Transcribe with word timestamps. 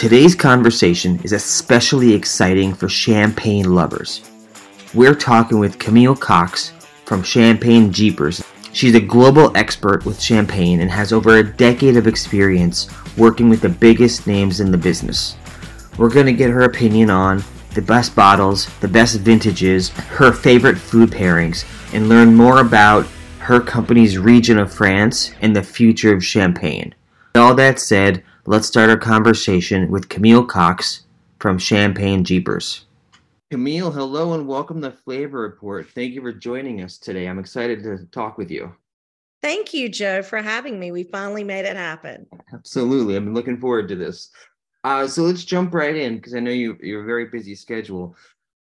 Today's 0.00 0.34
conversation 0.34 1.20
is 1.24 1.32
especially 1.32 2.14
exciting 2.14 2.72
for 2.72 2.88
champagne 2.88 3.74
lovers. 3.74 4.22
We're 4.94 5.14
talking 5.14 5.58
with 5.58 5.78
Camille 5.78 6.16
Cox 6.16 6.70
from 7.04 7.22
Champagne 7.22 7.92
Jeepers. 7.92 8.42
She's 8.72 8.94
a 8.94 9.00
global 9.00 9.54
expert 9.54 10.06
with 10.06 10.18
champagne 10.18 10.80
and 10.80 10.90
has 10.90 11.12
over 11.12 11.36
a 11.36 11.52
decade 11.52 11.98
of 11.98 12.06
experience 12.06 12.88
working 13.18 13.50
with 13.50 13.60
the 13.60 13.68
biggest 13.68 14.26
names 14.26 14.60
in 14.60 14.70
the 14.70 14.78
business. 14.78 15.36
We're 15.98 16.08
going 16.08 16.24
to 16.24 16.32
get 16.32 16.48
her 16.48 16.62
opinion 16.62 17.10
on 17.10 17.44
the 17.74 17.82
best 17.82 18.16
bottles, 18.16 18.74
the 18.78 18.88
best 18.88 19.20
vintages, 19.20 19.90
her 19.90 20.32
favorite 20.32 20.78
food 20.78 21.10
pairings, 21.10 21.66
and 21.92 22.08
learn 22.08 22.34
more 22.34 22.62
about 22.62 23.04
her 23.40 23.60
company's 23.60 24.16
region 24.16 24.58
of 24.58 24.72
France 24.72 25.32
and 25.42 25.54
the 25.54 25.62
future 25.62 26.14
of 26.14 26.24
champagne. 26.24 26.94
With 27.34 27.42
All 27.42 27.54
that 27.56 27.78
said, 27.78 28.24
let's 28.46 28.66
start 28.66 28.90
our 28.90 28.96
conversation 28.96 29.90
with 29.90 30.08
Camille 30.08 30.44
Cox 30.44 31.06
from 31.38 31.58
Champagne 31.58 32.24
Jeepers. 32.24 32.86
Camille, 33.50 33.90
hello 33.90 34.34
and 34.34 34.46
welcome 34.46 34.80
to 34.82 34.92
Flavor 34.92 35.40
Report. 35.40 35.88
Thank 35.90 36.14
you 36.14 36.22
for 36.22 36.32
joining 36.32 36.82
us 36.82 36.98
today. 36.98 37.26
I'm 37.26 37.38
excited 37.38 37.82
to 37.82 38.06
talk 38.12 38.38
with 38.38 38.50
you. 38.50 38.74
Thank 39.42 39.74
you, 39.74 39.88
Joe, 39.88 40.22
for 40.22 40.40
having 40.40 40.78
me. 40.78 40.92
We 40.92 41.02
finally 41.04 41.44
made 41.44 41.64
it 41.64 41.76
happen. 41.76 42.26
Absolutely. 42.52 43.16
I've 43.16 43.24
been 43.24 43.34
looking 43.34 43.58
forward 43.58 43.88
to 43.88 43.96
this. 43.96 44.30
Uh, 44.84 45.06
so 45.06 45.22
let's 45.22 45.44
jump 45.44 45.74
right 45.74 45.96
in 45.96 46.16
because 46.16 46.34
I 46.34 46.40
know 46.40 46.50
you, 46.50 46.76
you're 46.80 47.02
a 47.02 47.06
very 47.06 47.26
busy 47.26 47.54
schedule. 47.54 48.16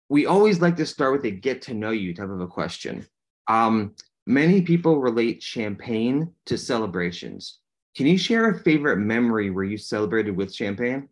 We 0.09 0.25
always 0.25 0.61
like 0.61 0.75
to 0.77 0.85
start 0.85 1.13
with 1.13 1.25
a 1.25 1.31
get 1.31 1.61
to 1.63 1.73
know 1.73 1.91
you 1.91 2.13
type 2.13 2.29
of 2.29 2.41
a 2.41 2.47
question. 2.47 3.05
Um, 3.47 3.95
many 4.27 4.61
people 4.61 4.99
relate 4.99 5.41
champagne 5.41 6.31
to 6.45 6.57
celebrations. 6.57 7.59
Can 7.95 8.07
you 8.07 8.17
share 8.17 8.49
a 8.49 8.59
favorite 8.59 8.97
memory 8.97 9.51
where 9.51 9.63
you 9.63 9.77
celebrated 9.77 10.35
with 10.35 10.53
champagne? 10.53 11.09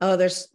Oh, 0.00 0.16
there's 0.16 0.48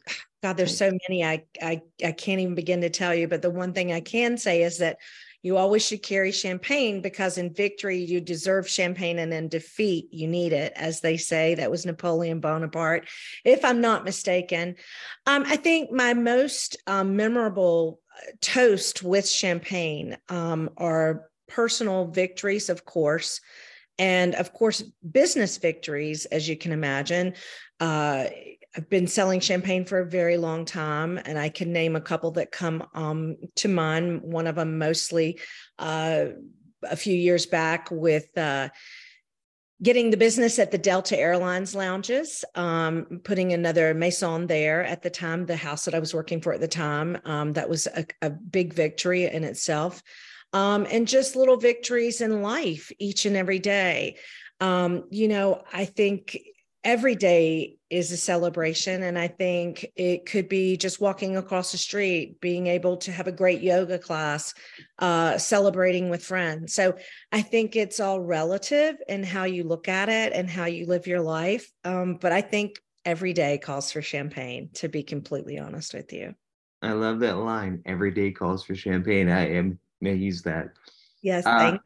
God, 0.44 0.56
there's 0.56 0.78
so 0.78 0.92
many 1.08 1.24
I 1.24 1.44
I 1.62 1.82
I 2.04 2.12
can't 2.12 2.40
even 2.40 2.56
begin 2.56 2.82
to 2.82 2.90
tell 2.90 3.14
you. 3.14 3.28
But 3.28 3.42
the 3.42 3.50
one 3.50 3.74
thing 3.74 3.92
I 3.92 4.00
can 4.00 4.38
say 4.38 4.64
is 4.64 4.78
that 4.78 4.98
you 5.44 5.58
always 5.58 5.86
should 5.86 6.02
carry 6.02 6.32
champagne 6.32 7.02
because 7.02 7.38
in 7.38 7.54
victory 7.54 7.98
you 7.98 8.20
deserve 8.20 8.70
champagne 8.70 9.20
and 9.20 9.34
in 9.34 9.48
defeat 9.50 10.08
you 10.12 10.28
need 10.28 10.54
it, 10.54 10.74
as 10.76 11.02
they 11.02 11.18
say. 11.18 11.56
That 11.56 11.72
was 11.72 11.86
Napoleon 11.86 12.40
Bonaparte, 12.40 13.08
if 13.44 13.66
I'm 13.66 13.82
not 13.82 14.06
mistaken. 14.06 14.76
Um, 15.26 15.44
I 15.46 15.58
think 15.58 15.92
my 15.92 16.14
most 16.14 16.78
um, 16.88 17.16
memorable 17.16 18.00
uh, 18.16 18.32
toast 18.42 19.04
with 19.04 19.28
champagne 19.28 20.18
um, 20.30 20.70
are 20.78 21.30
personal 21.48 22.08
victories, 22.08 22.70
of 22.70 22.86
course 22.86 23.42
and 24.00 24.36
of 24.36 24.54
course 24.54 24.82
business 25.12 25.58
victories 25.58 26.26
as 26.26 26.48
you 26.48 26.56
can 26.56 26.72
imagine 26.72 27.34
uh, 27.80 28.26
i've 28.76 28.90
been 28.90 29.08
selling 29.08 29.40
champagne 29.40 29.86
for 29.86 30.00
a 30.00 30.10
very 30.10 30.38
long 30.38 30.66
time 30.66 31.20
and 31.26 31.38
i 31.38 31.50
can 31.50 31.72
name 31.74 31.96
a 31.96 32.02
couple 32.02 32.32
that 32.32 32.52
come 32.52 32.88
um, 32.94 33.36
to 33.56 33.68
mind. 33.68 34.22
One 34.22 34.48
of 34.48 34.56
them 34.56 34.78
mostly 34.78 35.40
uh, 35.80 36.26
a 36.84 36.96
few 36.96 37.16
years 37.16 37.46
back 37.46 37.90
with 37.92 38.36
uh, 38.38 38.70
getting 39.82 40.10
the 40.10 40.18
business 40.18 40.58
at 40.60 40.72
the 40.72 40.78
delta 40.78 41.18
airlines 41.18 41.76
lounges 41.76 42.44
um, 42.56 43.22
putting 43.24 43.54
another 43.54 43.94
maison 43.94 44.48
there 44.48 44.84
at 44.84 45.02
the 45.02 45.10
time 45.10 45.46
the 45.46 45.56
house 45.56 45.86
that 45.86 45.94
i 45.94 46.00
was 46.00 46.14
working 46.14 46.42
for 46.42 46.54
at 46.54 46.60
the 46.60 46.68
time. 46.68 47.18
Um, 47.26 47.54
that 47.54 47.70
was 47.70 47.88
a, 47.88 48.06
a 48.22 48.30
big 48.30 48.74
victory 48.74 49.26
in 49.26 49.44
itself 49.44 50.02
um, 50.54 50.88
and 50.90 51.08
just 51.08 51.36
little 51.36 51.58
victories 51.58 52.22
in 52.22 52.42
life 52.42 52.92
each 53.00 53.26
and 53.26 53.36
every 53.36 53.60
day. 53.60 54.18
Um, 54.60 55.04
you 55.12 55.28
know, 55.28 55.62
I 55.72 55.86
think 55.86 56.38
every 56.84 57.16
day 57.16 57.78
is 57.90 58.12
a 58.12 58.18
celebration. 58.18 59.04
And 59.04 59.20
I 59.20 59.28
think 59.28 59.86
it 59.96 60.26
could 60.26 60.48
be 60.48 60.78
just 60.78 61.02
walking 61.02 61.38
across 61.38 61.72
the 61.72 61.78
street, 61.78 62.40
being 62.40 62.68
able 62.68 62.98
to 62.98 63.12
have 63.12 63.28
a 63.28 63.32
great 63.32 63.62
yoga 63.62 64.00
class, 64.00 64.54
uh, 65.00 65.38
celebrating 65.38 66.10
with 66.10 66.24
friends. 66.24 66.74
So 66.74 66.98
I 67.32 67.42
think 67.42 67.76
it's 67.76 68.00
all 68.00 68.22
relative 68.22 68.96
in 69.08 69.24
how 69.24 69.44
you 69.44 69.64
look 69.64 69.88
at 69.88 70.10
it 70.10 70.34
and 70.34 70.50
how 70.50 70.66
you 70.66 70.86
live 70.86 71.08
your 71.08 71.22
life. 71.22 71.70
Um, 71.84 72.18
but 72.22 72.32
I 72.32 72.42
think 72.42 72.80
every 73.04 73.34
day 73.34 73.58
calls 73.58 73.92
for 73.92 74.02
champagne, 74.02 74.70
to 74.76 74.88
be 74.88 75.04
completely 75.04 75.60
honest 75.60 75.94
with 75.94 76.14
you. 76.14 76.36
I 76.82 76.92
love 76.92 77.20
that 77.20 77.38
line. 77.38 77.82
Every 77.86 78.12
day 78.12 78.32
calls 78.32 78.64
for 78.64 78.76
champagne. 78.76 79.30
I 79.30 79.56
am 79.56 79.80
may 80.02 80.16
use 80.16 80.42
that. 80.44 80.70
Yes, 81.22 81.46
uh, 81.46 81.78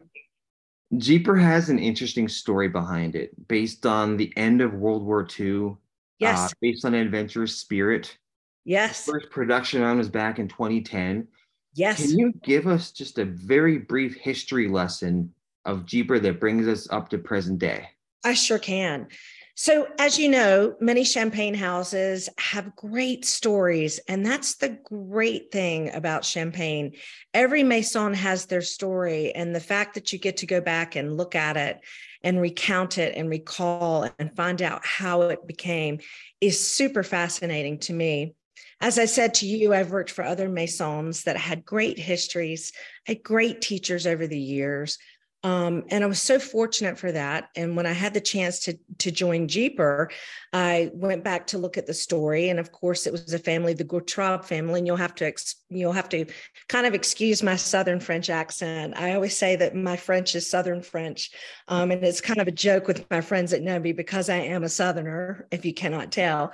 Jeeper 0.98 1.38
has 1.38 1.70
an 1.70 1.80
interesting 1.80 2.28
story 2.28 2.68
behind 2.68 3.16
it, 3.16 3.48
based 3.48 3.86
on 3.86 4.18
the 4.18 4.34
end 4.36 4.62
of 4.62 4.74
World 4.74 5.06
War 5.06 5.28
II. 5.40 5.62
Uh, 5.62 5.76
yes. 6.20 6.40
Uh, 6.40 6.50
based 6.62 6.86
on 6.86 6.94
adventurous 6.94 7.56
spirit. 7.56 8.18
Yes. 8.66 9.06
The 9.06 9.14
first 9.14 9.30
production 9.32 9.82
on 9.82 9.98
was 9.98 10.10
back 10.10 10.38
in 10.38 10.48
2010. 10.48 11.28
Yes. 11.74 12.02
Can 12.02 12.20
you 12.20 12.34
give 12.44 12.68
us 12.68 12.92
just 12.92 13.18
a 13.18 13.26
very 13.26 13.78
brief 13.78 14.16
history 14.16 14.68
lesson 14.68 15.34
of 15.66 15.86
Jeeper 15.86 16.20
that 16.20 16.40
brings 16.40 16.68
us 16.68 16.90
up 16.92 17.10
to 17.10 17.18
present 17.18 17.60
day? 17.60 17.88
I 18.24 18.34
sure 18.34 18.60
can. 18.60 19.08
So, 19.56 19.88
as 20.00 20.18
you 20.18 20.30
know, 20.30 20.76
many 20.80 21.04
champagne 21.04 21.54
houses 21.54 22.30
have 22.38 22.76
great 22.76 23.26
stories, 23.26 24.00
and 24.08 24.26
that's 24.26 24.56
the 24.56 24.80
great 24.84 25.52
thing 25.52 25.94
about 25.94 26.24
champagne. 26.24 26.94
Every 27.34 27.64
maison 27.64 28.14
has 28.14 28.46
their 28.46 28.62
story, 28.62 29.34
and 29.36 29.54
the 29.54 29.60
fact 29.60 29.96
that 29.96 30.14
you 30.14 30.20
get 30.20 30.38
to 30.38 30.46
go 30.46 30.62
back 30.62 30.96
and 30.96 31.18
look 31.18 31.36
at 31.36 31.58
it 31.58 31.82
and 32.24 32.40
recount 32.40 32.98
it 32.98 33.16
and 33.18 33.30
recall 33.30 34.10
and 34.20 34.36
find 34.36 34.62
out 34.62 34.86
how 34.86 35.24
it 35.24 35.46
became 35.46 36.00
is 36.40 36.66
super 36.66 37.04
fascinating 37.04 37.80
to 37.80 37.94
me. 37.94 38.34
As 38.80 38.98
I 38.98 39.06
said 39.06 39.36
to 39.36 39.46
you, 39.46 39.74
I've 39.74 39.92
worked 39.92 40.10
for 40.10 40.24
other 40.24 40.50
maisons 40.50 41.24
that 41.24 41.38
had 41.38 41.66
great 41.66 42.00
histories, 42.00 42.72
had 43.06 43.22
great 43.22 43.62
teachers 43.62 44.08
over 44.08 44.26
the 44.26 44.40
years, 44.40 44.98
um, 45.44 45.86
and 45.90 46.04
I 46.04 46.08
was 46.08 46.22
so 46.22 46.38
fortunate 46.38 47.00
for 47.00 47.12
that. 47.12 47.50
And 47.56 47.76
when 47.76 47.88
I 47.88 47.94
had 47.94 48.14
the 48.14 48.22
chance 48.22 48.60
to 48.62 48.78
to 49.00 49.12
join 49.12 49.48
Jeeper, 49.48 50.12
I 50.54 50.92
went 50.94 51.24
back 51.24 51.48
to 51.48 51.58
look 51.58 51.78
at 51.78 51.88
the 51.88 51.94
story. 51.96 52.50
And 52.50 52.60
of 52.60 52.72
course, 52.72 53.08
it 53.08 53.12
was 53.12 53.34
a 53.34 53.40
family, 53.40 53.74
the 53.74 53.84
Goutorbe 53.84 54.46
family. 54.46 54.80
And 54.80 54.88
you'll 54.88 54.98
have 54.98 55.16
to 55.16 55.34
you'll 55.70 55.94
have 55.94 56.10
to 56.10 56.26
kind 56.70 56.86
of 56.86 56.94
excuse 56.94 57.42
my 57.42 57.56
Southern 57.56 58.00
French 58.00 58.30
accent. 58.30 58.94
I 58.96 59.16
always 59.16 59.36
say 59.36 59.56
that 59.56 59.76
my 59.76 59.98
French 59.98 60.36
is 60.36 60.48
Southern 60.48 60.84
French, 60.84 61.32
um, 61.68 61.90
and 61.90 62.04
it's 62.04 62.22
kind 62.22 62.40
of 62.40 62.48
a 62.48 62.52
joke 62.52 62.88
with 62.88 63.10
my 63.10 63.22
friends 63.22 63.50
that 63.52 63.64
know 63.64 63.80
because 63.80 64.30
I 64.30 64.38
am 64.38 64.64
a 64.64 64.70
Southerner. 64.70 65.48
If 65.50 65.66
you 65.66 65.74
cannot 65.74 66.12
tell. 66.12 66.54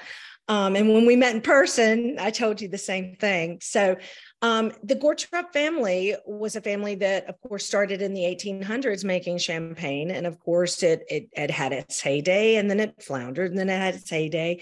Um, 0.50 0.76
and 0.78 0.90
when 0.94 1.06
we 1.06 1.16
met 1.16 1.36
in 1.36 1.42
person, 1.42 2.16
I 2.20 2.32
told 2.32 2.62
you 2.62 2.70
the 2.70 2.78
same 2.78 3.18
thing. 3.18 3.60
So 3.62 3.98
um, 4.42 4.72
the 4.84 4.96
Goutorbe 4.96 5.52
family 5.52 6.16
was 6.26 6.56
a 6.56 6.62
family 6.62 6.96
that, 6.96 7.26
of 7.28 7.42
course, 7.42 7.66
started 7.66 8.02
in 8.02 8.14
the 8.14 8.22
1800s 8.22 9.04
making 9.04 9.40
champagne. 9.40 10.12
And 10.12 10.28
of 10.28 10.40
course, 10.40 10.84
it, 10.84 11.04
it, 11.10 11.30
it 11.32 11.50
had 11.50 11.74
its 11.74 12.00
heyday 12.00 12.58
and 12.58 12.70
then 12.70 12.80
it 12.80 13.02
floundered 13.02 13.50
and 13.50 13.60
then 13.60 13.70
it 13.70 13.80
had 13.80 13.96
its 13.96 14.10
heyday. 14.10 14.62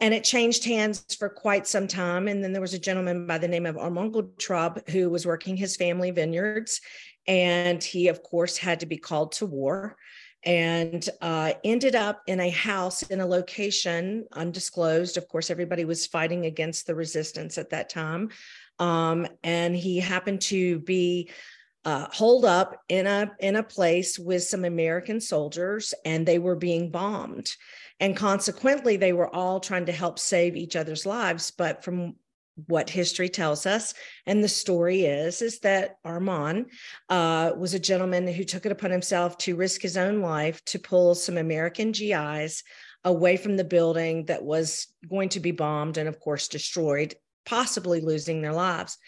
And 0.00 0.14
it 0.14 0.24
changed 0.24 0.64
hands 0.64 1.14
for 1.18 1.28
quite 1.28 1.66
some 1.66 1.86
time. 1.86 2.28
And 2.28 2.42
then 2.42 2.52
there 2.52 2.62
was 2.62 2.72
a 2.72 2.78
gentleman 2.78 3.26
by 3.26 3.36
the 3.36 3.48
name 3.48 3.66
of 3.66 3.76
Armand 3.76 4.14
Goutorbe 4.14 4.88
who 4.88 5.10
was 5.10 5.26
working 5.26 5.56
his 5.56 5.76
family 5.76 6.10
vineyards. 6.10 6.80
And 7.26 7.84
he, 7.84 8.08
of 8.08 8.22
course, 8.22 8.56
had 8.56 8.80
to 8.80 8.86
be 8.86 8.96
called 8.96 9.32
to 9.32 9.46
war 9.46 9.96
and 10.44 11.06
uh, 11.20 11.52
ended 11.64 11.94
up 11.94 12.22
in 12.26 12.40
a 12.40 12.48
house 12.48 13.02
in 13.02 13.20
a 13.20 13.26
location 13.26 14.24
undisclosed. 14.32 15.18
Of 15.18 15.28
course, 15.28 15.50
everybody 15.50 15.84
was 15.84 16.06
fighting 16.06 16.46
against 16.46 16.86
the 16.86 16.94
resistance 16.94 17.58
at 17.58 17.70
that 17.70 17.90
time. 17.90 18.30
Um, 18.80 19.28
and 19.44 19.76
he 19.76 20.00
happened 20.00 20.40
to 20.42 20.80
be 20.80 21.30
uh, 21.84 22.06
holed 22.10 22.44
up 22.44 22.82
in 22.88 23.06
a 23.06 23.30
in 23.38 23.56
a 23.56 23.62
place 23.62 24.18
with 24.18 24.42
some 24.42 24.64
American 24.64 25.20
soldiers, 25.20 25.94
and 26.04 26.26
they 26.26 26.38
were 26.38 26.56
being 26.56 26.90
bombed. 26.90 27.54
And 28.00 28.16
consequently, 28.16 28.96
they 28.96 29.12
were 29.12 29.34
all 29.34 29.60
trying 29.60 29.86
to 29.86 29.92
help 29.92 30.18
save 30.18 30.56
each 30.56 30.74
other's 30.76 31.06
lives. 31.06 31.50
But 31.50 31.84
from 31.84 32.16
what 32.66 32.90
history 32.90 33.28
tells 33.28 33.66
us 33.66 33.94
and 34.26 34.42
the 34.42 34.48
story 34.48 35.04
is 35.04 35.40
is 35.40 35.60
that 35.60 35.96
armand 36.04 36.66
uh, 37.08 37.52
was 37.56 37.74
a 37.74 37.78
gentleman 37.78 38.26
who 38.26 38.44
took 38.44 38.66
it 38.66 38.72
upon 38.72 38.90
himself 38.90 39.38
to 39.38 39.56
risk 39.56 39.80
his 39.80 39.96
own 39.96 40.20
life 40.20 40.62
to 40.64 40.78
pull 40.78 41.14
some 41.14 41.38
american 41.38 41.92
gis 41.92 42.62
away 43.04 43.36
from 43.36 43.56
the 43.56 43.64
building 43.64 44.26
that 44.26 44.42
was 44.42 44.88
going 45.08 45.28
to 45.28 45.40
be 45.40 45.52
bombed 45.52 45.96
and 45.96 46.08
of 46.08 46.20
course 46.20 46.48
destroyed 46.48 47.14
possibly 47.46 48.00
losing 48.00 48.42
their 48.42 48.52
lives. 48.52 48.98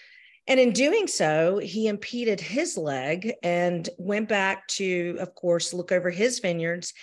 And 0.46 0.58
in 0.58 0.73
doing 0.73 1.06
so, 1.06 1.58
he 1.58 1.87
impeded 1.87 2.40
his 2.40 2.76
leg 2.76 3.34
and 3.43 3.88
went 3.96 4.29
back 4.29 4.67
to, 4.69 5.17
of 5.20 5.34
course, 5.34 5.73
look 5.73 5.93
over 5.93 6.11
his 6.11 6.40
vineyards. 6.40 6.94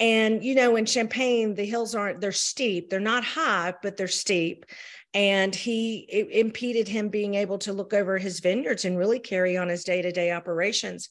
And, 0.00 0.42
you 0.42 0.54
know, 0.54 0.76
in 0.76 0.86
Champagne, 0.86 1.54
the 1.54 1.66
hills 1.66 1.94
aren't, 1.94 2.20
they're 2.20 2.32
steep. 2.32 2.88
They're 2.88 3.00
not 3.00 3.24
high, 3.24 3.74
but 3.82 3.96
they're 3.96 4.08
steep. 4.08 4.64
And 5.12 5.54
he 5.54 6.06
impeded 6.32 6.88
him 6.88 7.08
being 7.08 7.34
able 7.34 7.58
to 7.58 7.72
look 7.72 7.92
over 7.92 8.16
his 8.16 8.40
vineyards 8.40 8.84
and 8.84 8.96
really 8.96 9.18
carry 9.18 9.56
on 9.56 9.68
his 9.68 9.84
day 9.84 10.00
to 10.00 10.12
day 10.12 10.30
operations. 10.32 11.08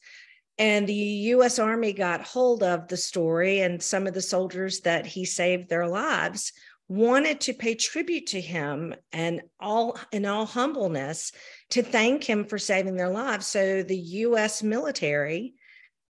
And 0.58 0.88
the 0.88 0.94
US 0.94 1.60
Army 1.60 1.94
got 1.94 2.22
hold 2.22 2.64
of 2.64 2.88
the 2.88 2.98
story, 2.98 3.60
and 3.60 3.81
some 3.81 4.08
of 4.08 4.14
the 4.14 4.22
soldiers 4.22 4.80
that 4.81 5.06
he 5.06 5.25
saved 5.25 5.69
their 5.69 5.88
lives 5.88 6.54
wanted 6.89 7.42
to 7.42 7.54
pay 7.54 7.75
tribute 7.75 8.28
to 8.28 8.42
him 8.42 8.95
and 9.12 9.42
all 9.60 9.98
in 10.12 10.25
all 10.25 10.45
humbleness 10.45 11.31
to 11.72 11.84
thank 11.84 12.24
him 12.24 12.45
for 12.45 12.57
saving 12.57 12.95
their 12.95 13.10
lives. 13.10 13.48
So 13.48 13.84
the 13.84 13.98
US 13.98 14.63
military 14.63 15.56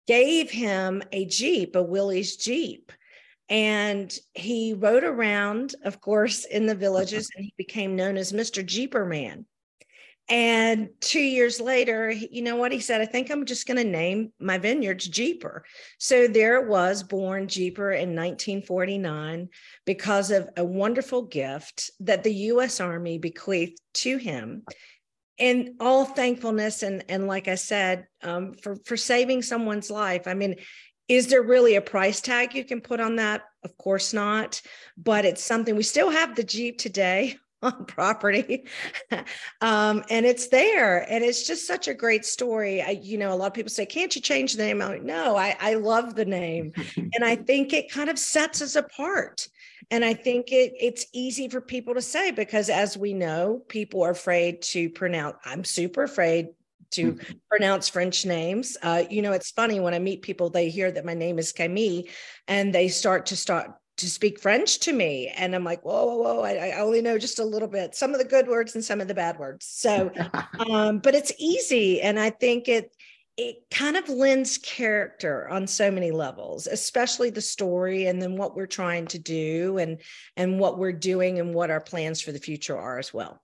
gave 0.08 0.52
him 0.52 1.02
a 1.12 1.26
Jeep, 1.26 1.76
a 1.76 1.84
Willys 1.84 2.36
Jeep. 2.36 2.92
And 3.48 4.14
he 4.34 4.74
rode 4.74 5.04
around, 5.04 5.76
of 5.84 6.02
course, 6.02 6.46
in 6.46 6.66
the 6.66 6.76
villages 6.76 7.30
and 7.36 7.46
he 7.46 7.54
became 7.58 7.96
known 7.96 8.18
as 8.18 8.34
Mr. 8.34 8.66
Jeeper 8.66 9.06
Man. 9.06 9.46
And 10.28 10.90
two 11.02 11.20
years 11.22 11.62
later, 11.62 12.10
you 12.10 12.42
know 12.42 12.56
what 12.56 12.72
he 12.72 12.80
said? 12.80 13.00
I 13.00 13.06
think 13.06 13.30
I'm 13.30 13.46
just 13.46 13.68
going 13.68 13.78
to 13.78 13.84
name 13.84 14.34
my 14.40 14.58
vineyards 14.58 15.08
Jeeper. 15.08 15.64
So 16.00 16.28
there 16.28 16.60
it 16.60 16.68
was, 16.68 17.04
born 17.04 17.48
Jeeper 17.48 17.92
in 17.92 18.16
1949 18.16 19.50
because 19.86 20.32
of 20.32 20.50
a 20.58 20.66
wonderful 20.66 21.22
gift 21.22 21.92
that 22.00 22.24
the 22.24 22.34
U.S. 22.34 22.80
Army 22.80 23.20
bequeathed 23.20 23.80
to 23.96 24.18
him. 24.18 24.64
And 25.38 25.72
all 25.80 26.06
thankfulness 26.06 26.82
and 26.82 27.04
and 27.10 27.28
like 27.28 27.50
I 27.50 27.56
said, 27.56 28.08
um, 28.24 28.54
for 28.54 28.78
for 28.86 28.96
saving 28.96 29.42
someone's 29.42 29.92
life. 29.92 30.28
I 30.28 30.34
mean, 30.34 30.56
is 31.10 31.28
there 31.28 31.44
really 31.44 31.76
a 31.76 31.82
price 31.82 32.22
tag 32.22 32.56
you 32.56 32.64
can 32.64 32.80
put 32.80 33.02
on 33.02 33.18
that? 33.18 33.44
Of 33.62 33.78
course 33.78 34.14
not, 34.14 34.62
but 34.98 35.26
it's 35.26 35.44
something 35.44 35.76
we 35.76 35.84
still 35.84 36.10
have 36.10 36.36
the 36.36 36.44
Jeep 36.44 36.78
today 36.78 37.38
property. 37.88 38.66
Um, 39.62 40.04
and 40.10 40.26
it's 40.26 40.48
there 40.48 41.10
and 41.12 41.24
it's 41.24 41.46
just 41.46 41.68
such 41.68 41.88
a 41.88 41.94
great 41.94 42.26
story. 42.26 42.82
I, 42.82 42.92
you 42.92 43.18
know 43.18 43.34
a 43.34 43.36
lot 43.36 43.48
of 43.48 43.54
people 43.54 43.70
say 43.70 43.86
can't 43.86 44.16
you 44.16 44.22
change 44.22 44.54
the 44.54 44.64
name? 44.64 44.82
I'm 44.82 44.90
like 44.90 45.04
no 45.04 45.36
i, 45.36 45.56
I 45.60 45.76
love 45.76 46.16
the 46.16 46.26
name. 46.26 46.74
And 46.96 47.24
i 47.24 47.36
think 47.50 47.74
it 47.74 47.92
kind 47.92 48.10
of 48.10 48.20
sets 48.20 48.62
us 48.62 48.76
apart. 48.76 49.48
And 49.92 50.04
i 50.04 50.14
think 50.14 50.52
it 50.52 50.74
it's 50.80 51.06
easy 51.14 51.48
for 51.48 51.62
people 51.62 51.94
to 51.94 52.02
say 52.02 52.32
because 52.32 52.70
as 52.70 52.98
we 52.98 53.14
know 53.14 53.62
people 53.68 54.04
are 54.04 54.12
afraid 54.12 54.62
to 54.64 54.90
pronounce 54.90 55.38
i'm 55.46 55.64
super 55.64 56.04
afraid 56.04 56.50
to 56.92 57.14
mm-hmm. 57.14 57.34
pronounce 57.50 57.90
French 57.90 58.26
names. 58.26 58.78
Uh, 58.82 59.04
you 59.10 59.22
know, 59.22 59.34
it's 59.34 59.52
funny 59.52 59.80
when 59.80 59.94
I 59.94 60.00
meet 60.00 60.22
people, 60.22 60.50
they 60.50 60.70
hear 60.70 60.92
that 60.92 61.04
my 61.04 61.14
name 61.14 61.40
is 61.40 61.52
Camille 61.52 62.04
and 62.48 62.74
they 62.74 62.88
start 62.88 63.28
to 63.28 63.36
start 63.36 63.74
to 63.98 64.10
speak 64.10 64.40
French 64.40 64.80
to 64.80 64.94
me. 64.94 65.30
And 65.36 65.56
I'm 65.56 65.64
like, 65.64 65.84
whoa, 65.84 66.06
whoa, 66.06 66.18
whoa, 66.18 66.42
I, 66.42 66.70
I, 66.70 66.80
only 66.80 67.02
know 67.02 67.18
just 67.18 67.40
a 67.40 67.46
little 67.46 67.68
bit, 67.68 67.96
some 67.96 68.12
of 68.12 68.20
the 68.20 68.26
good 68.26 68.48
words 68.48 68.76
and 68.76 68.84
some 68.84 69.00
of 69.00 69.08
the 69.08 69.14
bad 69.14 69.40
words. 69.40 69.66
So, 69.66 70.12
um, 70.70 71.00
but 71.00 71.16
it's 71.16 71.32
easy. 71.38 72.02
And 72.02 72.20
I 72.20 72.30
think 72.30 72.68
it, 72.68 72.92
it 73.38 73.58
kind 73.70 73.98
of 73.98 74.08
lends 74.08 74.58
character 74.58 75.50
on 75.50 75.68
so 75.68 75.92
many 75.92 76.10
levels 76.10 76.68
especially 76.68 77.30
the 77.30 77.42
story 77.42 78.06
and 78.08 78.22
then 78.22 78.38
what 78.38 78.56
we're 78.56 78.66
trying 78.66 79.06
to 79.06 79.20
do 79.20 79.78
and 79.78 80.00
and 80.38 80.58
what 80.58 80.78
we're 80.78 80.94
doing 80.94 81.40
and 81.40 81.54
what 81.54 81.70
our 81.70 81.82
plans 81.82 82.22
for 82.22 82.32
the 82.32 82.40
future 82.40 82.78
are 82.78 82.98
as 82.98 83.14
well 83.14 83.42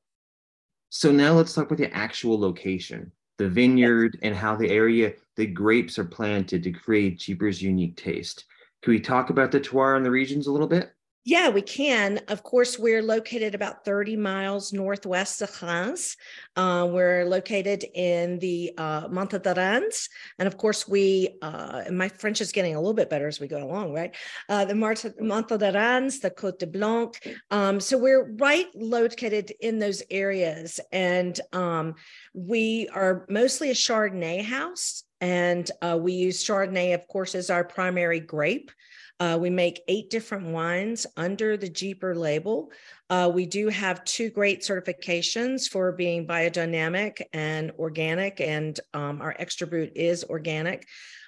so 0.89 1.12
now 1.12 1.33
let's 1.33 1.53
talk 1.53 1.65
about 1.65 1.77
the 1.77 1.94
actual 1.94 2.39
location 2.39 3.12
the 3.38 3.50
vineyard 3.50 4.13
yes. 4.13 4.21
and 4.24 4.36
how 4.36 4.56
the 4.56 4.69
area 4.69 5.12
the 5.36 5.45
grapes 5.45 6.00
are 6.00 6.06
planted 6.06 6.63
to 6.63 6.71
create 6.71 7.19
Jeeper's 7.19 7.62
unique 7.62 7.98
taste 7.98 8.45
can 8.81 8.94
we 8.94 9.00
talk 9.00 9.30
about 9.30 9.51
the 9.51 9.60
terroir 9.60 9.95
and 9.95 10.06
the 10.06 10.12
regions 10.12 10.48
a 10.48 10.51
little 10.51 10.68
bit? 10.68 10.94
Yeah, 11.24 11.50
we 11.50 11.62
can. 11.62 12.19
Of 12.30 12.42
course, 12.42 12.80
we're 12.80 13.04
located 13.04 13.54
about 13.54 13.86
30 13.86 14.18
miles 14.18 14.74
northwest 14.74 15.44
of 15.44 15.62
Reims. 15.62 16.18
Uh, 16.56 16.89
we're 16.92 17.25
located 17.25 17.86
in 17.94 18.39
the 18.39 18.72
uh, 18.75 19.07
Monts 19.07 19.38
d'Aranes. 19.38 20.10
And 20.39 20.48
of 20.48 20.57
course, 20.57 20.88
we, 20.88 21.38
uh, 21.44 21.83
my 21.92 22.10
French 22.10 22.42
is 22.42 22.51
getting 22.51 22.74
a 22.74 22.80
little 22.80 22.95
bit 22.95 23.12
better 23.12 23.28
as 23.28 23.39
we 23.39 23.48
go 23.48 23.63
along, 23.63 23.94
right? 23.94 24.16
Uh, 24.50 24.66
the 24.66 24.74
Monts 24.74 25.04
d'Aranes, 25.04 26.22
the 26.22 26.31
Côte 26.31 26.57
de 26.57 26.66
Blanc. 26.66 27.16
Um, 27.51 27.80
so 27.80 28.00
we're 28.00 28.34
right 28.38 28.68
located 28.74 29.51
in 29.60 29.77
those 29.77 30.01
areas. 30.10 30.80
And 30.92 31.39
um, 31.54 31.94
we 32.34 32.89
are 32.95 33.27
mostly 33.30 33.69
a 33.69 33.75
Chardonnay 33.75 34.44
house. 34.44 35.04
And 35.21 35.69
uh, 35.81 35.97
we 36.01 36.13
use 36.13 36.44
Chardonnay, 36.44 36.94
of 36.94 37.07
course, 37.07 37.35
as 37.35 37.50
our 37.50 37.63
primary 37.63 38.19
grape. 38.19 38.71
Uh, 39.19 39.38
we 39.39 39.51
make 39.51 39.83
eight 39.88 40.09
different 40.09 40.47
wines 40.47 41.06
under 41.15 41.56
the 41.56 41.69
Jeeper 41.69 42.15
label. 42.15 42.71
Uh, 43.07 43.31
we 43.31 43.45
do 43.45 43.69
have 43.69 44.03
two 44.03 44.31
great 44.31 44.62
certifications 44.62 45.69
for 45.69 45.91
being 45.91 46.25
biodynamic 46.25 47.21
and 47.31 47.71
organic, 47.77 48.41
and 48.41 48.79
um, 48.95 49.21
our 49.21 49.35
extra 49.38 49.68
brut 49.68 49.91
is 49.95 50.23
organic. 50.23 50.88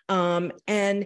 Um, 0.09 0.51
and 0.67 1.05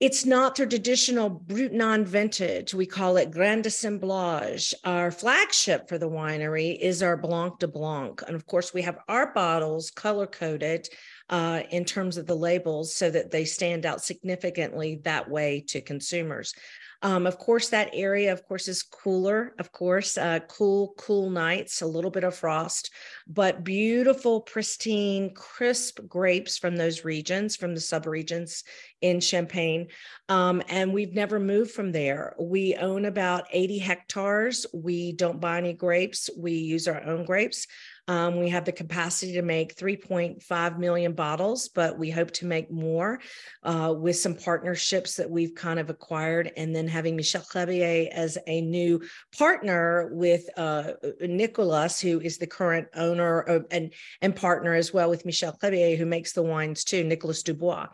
it's 0.00 0.26
not 0.26 0.56
the 0.56 0.66
traditional 0.66 1.28
brut 1.28 1.72
non 1.72 2.04
vintage. 2.04 2.74
We 2.74 2.86
call 2.86 3.16
it 3.16 3.30
Grand 3.30 3.66
Assemblage. 3.66 4.74
Our 4.84 5.10
flagship 5.10 5.88
for 5.88 5.96
the 5.98 6.08
winery 6.08 6.78
is 6.78 7.02
our 7.02 7.16
Blanc 7.16 7.58
de 7.58 7.68
Blanc. 7.68 8.22
And 8.26 8.36
of 8.36 8.46
course, 8.46 8.74
we 8.74 8.82
have 8.82 8.98
our 9.08 9.32
bottles 9.32 9.90
color 9.90 10.26
coded 10.26 10.88
uh, 11.28 11.62
in 11.70 11.84
terms 11.84 12.16
of 12.16 12.26
the 12.26 12.34
labels 12.34 12.94
so 12.94 13.10
that 13.10 13.30
they 13.30 13.44
stand 13.44 13.84
out 13.84 14.02
significantly 14.02 15.00
that 15.04 15.28
way 15.28 15.64
to 15.68 15.80
consumers. 15.80 16.54
Um, 17.02 17.26
of 17.26 17.38
course, 17.38 17.68
that 17.68 17.90
area, 17.92 18.32
of 18.32 18.42
course, 18.46 18.68
is 18.68 18.82
cooler. 18.82 19.54
Of 19.58 19.70
course, 19.70 20.16
uh, 20.16 20.40
cool, 20.48 20.94
cool 20.96 21.28
nights, 21.30 21.82
a 21.82 21.86
little 21.86 22.10
bit 22.10 22.24
of 22.24 22.34
frost, 22.34 22.90
but 23.26 23.64
beautiful, 23.64 24.40
pristine, 24.40 25.34
crisp 25.34 26.00
grapes 26.08 26.56
from 26.56 26.76
those 26.76 27.04
regions, 27.04 27.54
from 27.54 27.74
the 27.74 27.80
subregions 27.80 28.64
in 29.02 29.20
Champagne. 29.20 29.88
Um, 30.28 30.62
and 30.68 30.92
we've 30.92 31.14
never 31.14 31.38
moved 31.38 31.72
from 31.72 31.92
there. 31.92 32.34
We 32.40 32.74
own 32.76 33.04
about 33.04 33.44
80 33.50 33.78
hectares. 33.78 34.64
We 34.72 35.12
don't 35.12 35.40
buy 35.40 35.58
any 35.58 35.74
grapes. 35.74 36.30
We 36.36 36.52
use 36.52 36.88
our 36.88 37.02
own 37.02 37.26
grapes. 37.26 37.66
Um, 38.08 38.38
we 38.38 38.48
have 38.50 38.64
the 38.64 38.72
capacity 38.72 39.32
to 39.32 39.42
make 39.42 39.74
3.5 39.74 40.78
million 40.78 41.12
bottles, 41.12 41.68
but 41.68 41.98
we 41.98 42.10
hope 42.10 42.30
to 42.32 42.46
make 42.46 42.70
more 42.70 43.20
uh, 43.64 43.94
with 43.96 44.16
some 44.16 44.34
partnerships 44.34 45.16
that 45.16 45.28
we've 45.28 45.54
kind 45.54 45.80
of 45.80 45.90
acquired. 45.90 46.52
And 46.56 46.74
then 46.74 46.86
having 46.86 47.16
Michel 47.16 47.42
Reybier 47.42 48.08
as 48.10 48.38
a 48.46 48.60
new 48.60 49.02
partner 49.36 50.10
with 50.12 50.48
uh, 50.56 50.92
Nicolas, 51.20 52.00
who 52.00 52.20
is 52.20 52.38
the 52.38 52.46
current 52.46 52.86
owner 52.94 53.40
of, 53.40 53.66
and, 53.70 53.92
and 54.22 54.36
partner 54.36 54.74
as 54.74 54.92
well 54.92 55.10
with 55.10 55.26
Michel 55.26 55.56
Reybier, 55.60 55.98
who 55.98 56.06
makes 56.06 56.32
the 56.32 56.42
wines 56.42 56.84
too, 56.84 57.02
Nicolas 57.02 57.42
Dubois. 57.42 57.88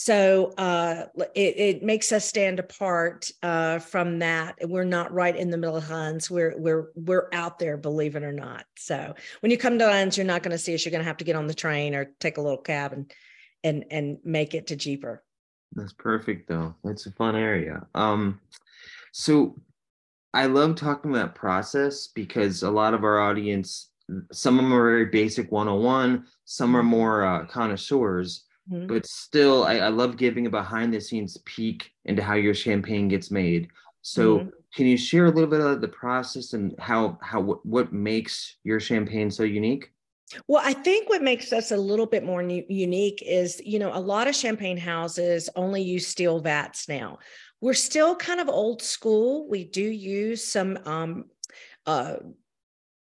So 0.00 0.52
uh, 0.58 1.06
it, 1.34 1.58
it, 1.58 1.82
makes 1.82 2.12
us 2.12 2.24
stand 2.24 2.60
apart 2.60 3.32
uh, 3.42 3.80
from 3.80 4.20
that. 4.20 4.56
We're 4.62 4.84
not 4.84 5.12
right 5.12 5.34
in 5.34 5.50
the 5.50 5.56
middle 5.56 5.76
of 5.76 5.90
Reims. 5.90 6.30
We're 6.30 6.54
we're 6.56 6.90
we're 6.94 7.28
out 7.32 7.58
there, 7.58 7.76
believe 7.76 8.14
it 8.14 8.22
or 8.22 8.30
not. 8.30 8.64
So 8.76 9.12
when 9.40 9.50
you 9.50 9.58
come 9.58 9.76
to 9.76 9.86
Reims, 9.86 10.16
you're 10.16 10.24
not 10.24 10.44
going 10.44 10.52
to 10.52 10.58
see 10.58 10.72
us. 10.72 10.84
You're 10.84 10.92
going 10.92 11.02
to 11.02 11.08
have 11.08 11.16
to 11.16 11.24
get 11.24 11.34
on 11.34 11.48
the 11.48 11.52
train 11.52 11.96
or 11.96 12.12
take 12.20 12.38
a 12.38 12.40
little 12.40 12.58
cab 12.58 12.92
and 12.92 13.12
and 13.64 13.86
and 13.90 14.18
make 14.22 14.54
it 14.54 14.68
to 14.68 14.76
Jeeper. 14.76 15.24
That's 15.72 15.94
perfect, 15.94 16.48
though. 16.48 16.76
It's 16.84 17.06
a 17.06 17.10
fun 17.10 17.34
area. 17.34 17.84
Um, 17.96 18.40
so 19.10 19.56
I 20.32 20.46
love 20.46 20.76
talking 20.76 21.10
about 21.10 21.34
process 21.34 22.06
because 22.06 22.62
a 22.62 22.70
lot 22.70 22.94
of 22.94 23.02
our 23.02 23.18
audience, 23.18 23.90
some 24.30 24.60
of 24.60 24.64
them 24.64 24.72
are 24.72 24.90
very 24.90 25.06
basic 25.06 25.50
101, 25.50 26.24
some 26.44 26.76
are 26.76 26.84
more 26.84 27.24
uh, 27.24 27.46
connoisseurs 27.46 28.44
Mm-hmm. 28.70 28.86
But 28.86 29.06
still, 29.06 29.64
I, 29.64 29.76
I 29.76 29.88
love 29.88 30.16
giving 30.16 30.46
a 30.46 30.50
behind 30.50 30.92
the 30.92 31.00
scenes 31.00 31.36
peek 31.44 31.90
into 32.04 32.22
how 32.22 32.34
your 32.34 32.54
champagne 32.54 33.08
gets 33.08 33.30
made. 33.30 33.68
So, 34.02 34.38
mm-hmm. 34.38 34.48
can 34.74 34.86
you 34.86 34.96
share 34.96 35.26
a 35.26 35.30
little 35.30 35.48
bit 35.50 35.60
of 35.60 35.80
the 35.80 35.88
process 35.88 36.52
and 36.52 36.74
how 36.78 37.18
how 37.22 37.40
what, 37.40 37.64
what 37.64 37.92
makes 37.92 38.56
your 38.64 38.80
champagne 38.80 39.30
so 39.30 39.42
unique? 39.42 39.90
Well, 40.46 40.62
I 40.64 40.74
think 40.74 41.08
what 41.08 41.22
makes 41.22 41.52
us 41.52 41.70
a 41.70 41.76
little 41.76 42.06
bit 42.06 42.22
more 42.24 42.42
new, 42.42 42.64
unique 42.68 43.22
is, 43.26 43.62
you 43.64 43.78
know, 43.78 43.94
a 43.94 44.00
lot 44.00 44.28
of 44.28 44.34
champagne 44.34 44.76
houses 44.76 45.48
only 45.56 45.82
use 45.82 46.06
steel 46.06 46.40
vats 46.40 46.88
now. 46.88 47.18
We're 47.60 47.74
still 47.74 48.14
kind 48.14 48.40
of 48.40 48.48
old 48.48 48.82
school. 48.82 49.48
We 49.48 49.64
do 49.64 49.82
use 49.82 50.44
some 50.44 50.78
um, 50.84 51.24
uh, 51.86 52.16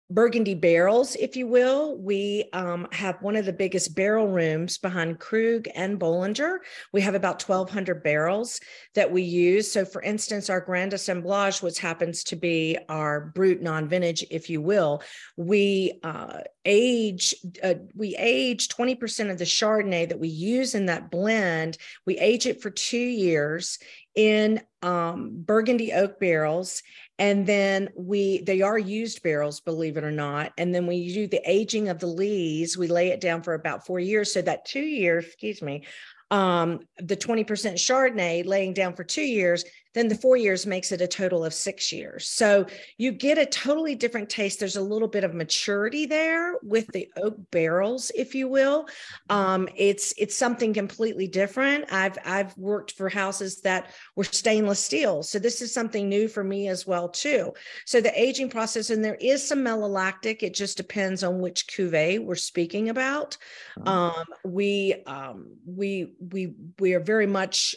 Burgundy 0.10 0.54
barrels, 0.54 1.16
if 1.16 1.36
you 1.36 1.48
will. 1.48 1.98
We 1.98 2.48
um, 2.54 2.88
have 2.92 3.20
one 3.22 3.36
of 3.36 3.46
the 3.46 3.54
biggest 3.54 3.96
barrel 3.96 4.28
rooms 4.28 4.78
behind 4.78 5.20
Krug 5.20 5.68
and 5.74 6.00
Bollinger. 6.00 6.58
We 6.94 7.02
have 7.02 7.16
about 7.16 7.42
1,200 7.42 8.04
barrels 8.04 8.60
that 8.94 9.12
we 9.12 9.24
use. 9.24 9.72
So, 9.72 9.84
for 9.84 10.04
instance, 10.04 10.48
our 10.48 10.62
Grand 10.62 10.94
Assemblage, 10.94 11.64
which 11.64 11.80
happens 11.80 12.24
to 12.26 12.36
be 12.36 12.78
our 12.88 13.32
brut 13.34 13.62
non 13.62 13.90
vintage, 13.90 14.24
if 14.30 14.48
you 14.48 14.62
will, 14.62 15.02
we 15.38 16.00
uh, 16.04 16.42
age 16.66 17.34
uh, 17.64 17.76
we 17.96 18.16
age 18.18 18.68
20% 18.68 19.32
of 19.32 19.40
the 19.40 19.46
Chardonnay 19.46 20.08
that 20.10 20.20
we 20.20 20.28
use 20.28 20.76
in 20.76 20.86
that 20.86 21.10
blend. 21.10 21.80
We 22.06 22.20
age 22.20 22.46
it 22.46 22.62
for 22.62 22.70
two 22.70 22.98
years 22.98 23.80
in 24.14 24.62
um, 24.82 25.32
Burgundy 25.34 25.92
oak 25.94 26.20
barrels 26.20 26.84
and 27.18 27.46
then 27.46 27.90
we 27.96 28.42
they 28.42 28.62
are 28.62 28.78
used 28.78 29.24
barrels 29.24 29.60
believe 29.62 29.98
it 29.98 30.04
or 30.04 30.12
not. 30.12 30.52
And 30.58 30.74
then 30.76 30.86
we 30.88 31.14
do 31.14 31.28
the 31.28 31.42
aging 31.50 31.90
of 31.90 32.00
the 32.00 32.08
lees. 32.08 32.78
We 32.78 32.88
lay 32.88 33.10
it 33.10 33.22
down 33.22 33.42
for 33.42 33.54
about 33.54 33.86
four 33.86 34.00
years. 34.00 34.34
So 34.34 34.42
that 34.42 34.66
two 34.66 34.82
years 34.82 35.26
excuse 35.26 35.62
me 35.62 35.86
um 36.32 36.80
the 36.98 37.16
20% 37.16 37.46
chardonnay 37.46 38.44
laying 38.46 38.74
down 38.74 38.96
for 38.96 39.04
two 39.04 39.22
years 39.22 39.64
then 39.96 40.10
the 40.10 40.16
four 40.16 40.38
years 40.38 40.68
makes 40.68 40.92
it 40.92 41.02
a 41.02 41.08
total 41.08 41.44
of 41.44 41.54
six 41.54 41.92
years. 41.92 42.28
So 42.28 42.68
you 42.98 43.12
get 43.12 43.38
a 43.38 43.46
totally 43.46 43.96
different 43.96 44.30
taste. 44.30 44.60
There's 44.60 44.76
a 44.76 44.82
little 44.82 45.08
bit 45.08 45.24
of 45.24 45.34
maturity 45.34 46.06
there 46.06 46.56
with 46.62 46.88
the 46.90 47.10
oak 47.18 47.36
barrels, 47.50 48.12
if 48.14 48.36
you 48.36 48.48
will. 48.48 48.88
Um, 49.30 49.68
it's 49.76 50.14
it's 50.18 50.36
something 50.36 50.74
completely 50.74 51.28
different. 51.28 51.92
I've 51.92 52.18
I've 52.26 52.56
worked 52.58 52.92
for 52.92 53.10
houses 53.10 53.62
that 53.62 53.92
were 54.16 54.26
stainless 54.26 54.80
steel, 54.80 55.24
so 55.24 55.40
this 55.40 55.62
is 55.62 55.74
something 55.74 56.08
new 56.08 56.28
for 56.28 56.44
me 56.44 56.68
as 56.68 56.86
well 56.86 57.10
too. 57.10 57.54
So 57.86 58.02
the 58.02 58.22
aging 58.22 58.50
process, 58.50 58.90
and 58.90 59.04
there 59.04 59.16
is 59.16 59.48
some 59.48 59.60
malolactic. 59.60 60.44
It 60.44 60.54
just 60.54 60.78
depends 60.78 61.24
on 61.24 61.40
which 61.40 61.68
cuvee 61.68 62.20
we're 62.24 62.36
speaking 62.36 62.90
about. 62.90 63.38
Uh-huh. 63.82 63.92
Um, 63.92 64.26
we 64.44 64.96
um, 65.06 65.56
we 65.66 66.14
we 66.20 66.54
we 66.80 66.94
are 66.94 67.00
very 67.00 67.28
much 67.28 67.76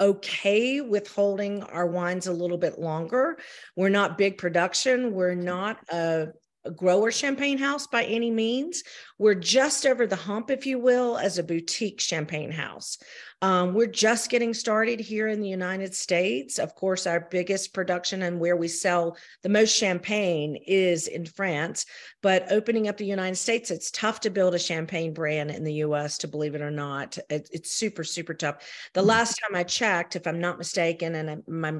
okay 0.00 0.80
with 0.80 1.12
holding 1.12 1.62
our 1.62 1.86
wines 1.86 2.26
a 2.26 2.32
little 2.32 2.58
bit 2.58 2.78
longer. 2.78 3.38
We're 3.76 3.88
not 3.88 4.18
big 4.18 4.38
production. 4.38 5.12
We're 5.12 5.34
not 5.34 5.78
a, 5.90 6.28
grower 6.70 7.10
champagne 7.10 7.58
house 7.58 7.86
by 7.86 8.04
any 8.04 8.30
means. 8.30 8.82
We're 9.18 9.34
just 9.34 9.86
over 9.86 10.06
the 10.06 10.16
hump, 10.16 10.50
if 10.50 10.66
you 10.66 10.78
will, 10.78 11.16
as 11.16 11.38
a 11.38 11.42
boutique 11.42 12.00
champagne 12.00 12.50
house. 12.50 12.98
Um, 13.42 13.74
we're 13.74 13.86
just 13.86 14.30
getting 14.30 14.54
started 14.54 14.98
here 14.98 15.28
in 15.28 15.40
the 15.40 15.48
United 15.48 15.94
States. 15.94 16.58
Of 16.58 16.74
course, 16.74 17.06
our 17.06 17.20
biggest 17.30 17.74
production 17.74 18.22
and 18.22 18.40
where 18.40 18.56
we 18.56 18.68
sell 18.68 19.16
the 19.42 19.50
most 19.50 19.76
champagne 19.76 20.56
is 20.66 21.06
in 21.06 21.26
France. 21.26 21.84
But 22.22 22.50
opening 22.50 22.88
up 22.88 22.96
the 22.96 23.04
United 23.04 23.36
States, 23.36 23.70
it's 23.70 23.90
tough 23.90 24.20
to 24.20 24.30
build 24.30 24.54
a 24.54 24.58
champagne 24.58 25.12
brand 25.12 25.50
in 25.50 25.64
the 25.64 25.74
US, 25.74 26.18
to 26.18 26.28
believe 26.28 26.54
it 26.54 26.62
or 26.62 26.70
not. 26.70 27.18
It, 27.28 27.48
it's 27.52 27.72
super, 27.72 28.04
super 28.04 28.32
tough. 28.32 28.56
The 28.94 29.00
mm-hmm. 29.00 29.10
last 29.10 29.40
time 29.40 29.54
I 29.54 29.64
checked, 29.64 30.16
if 30.16 30.26
I'm 30.26 30.40
not 30.40 30.58
mistaken, 30.58 31.14
and 31.14 31.42
my, 31.46 31.74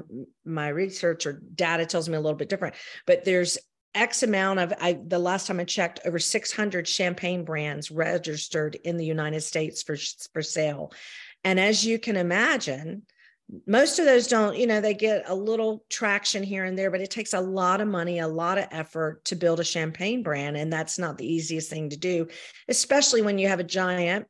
my 0.45 0.67
research 0.69 1.25
or 1.25 1.41
data 1.55 1.87
tells 1.87 2.07
me 2.07 2.17
a 2.17 2.21
little 2.21 2.37
bit 2.37 2.49
different, 2.49 2.75
but 3.07 3.25
there's 3.25 3.57
X 3.95 4.23
amount 4.23 4.59
of 4.59 4.73
I 4.79 4.93
the 4.93 5.19
last 5.19 5.47
time 5.47 5.59
I 5.59 5.63
checked 5.63 6.01
over 6.05 6.19
600 6.19 6.87
champagne 6.87 7.43
brands 7.43 7.89
registered 7.89 8.75
in 8.75 8.97
the 8.97 9.05
United 9.05 9.41
States 9.41 9.83
for 9.83 9.97
for 10.33 10.41
sale. 10.41 10.91
And 11.43 11.59
as 11.59 11.85
you 11.85 11.97
can 11.99 12.17
imagine, 12.17 13.03
most 13.65 13.99
of 13.99 14.05
those 14.05 14.27
don't, 14.27 14.57
you 14.57 14.67
know, 14.67 14.81
they 14.81 14.93
get 14.93 15.23
a 15.27 15.35
little 15.35 15.85
traction 15.89 16.43
here 16.43 16.65
and 16.65 16.77
there, 16.77 16.91
but 16.91 16.99
it 16.99 17.09
takes 17.09 17.33
a 17.33 17.39
lot 17.39 17.79
of 17.79 17.87
money, 17.87 18.19
a 18.19 18.27
lot 18.27 18.57
of 18.57 18.67
effort 18.71 19.23
to 19.25 19.35
build 19.35 19.59
a 19.59 19.63
champagne 19.63 20.21
brand. 20.21 20.57
And 20.57 20.71
that's 20.71 20.99
not 20.99 21.17
the 21.17 21.31
easiest 21.31 21.69
thing 21.69 21.89
to 21.89 21.97
do, 21.97 22.27
especially 22.67 23.21
when 23.21 23.37
you 23.37 23.47
have 23.47 23.61
a 23.61 23.63
giant 23.63 24.27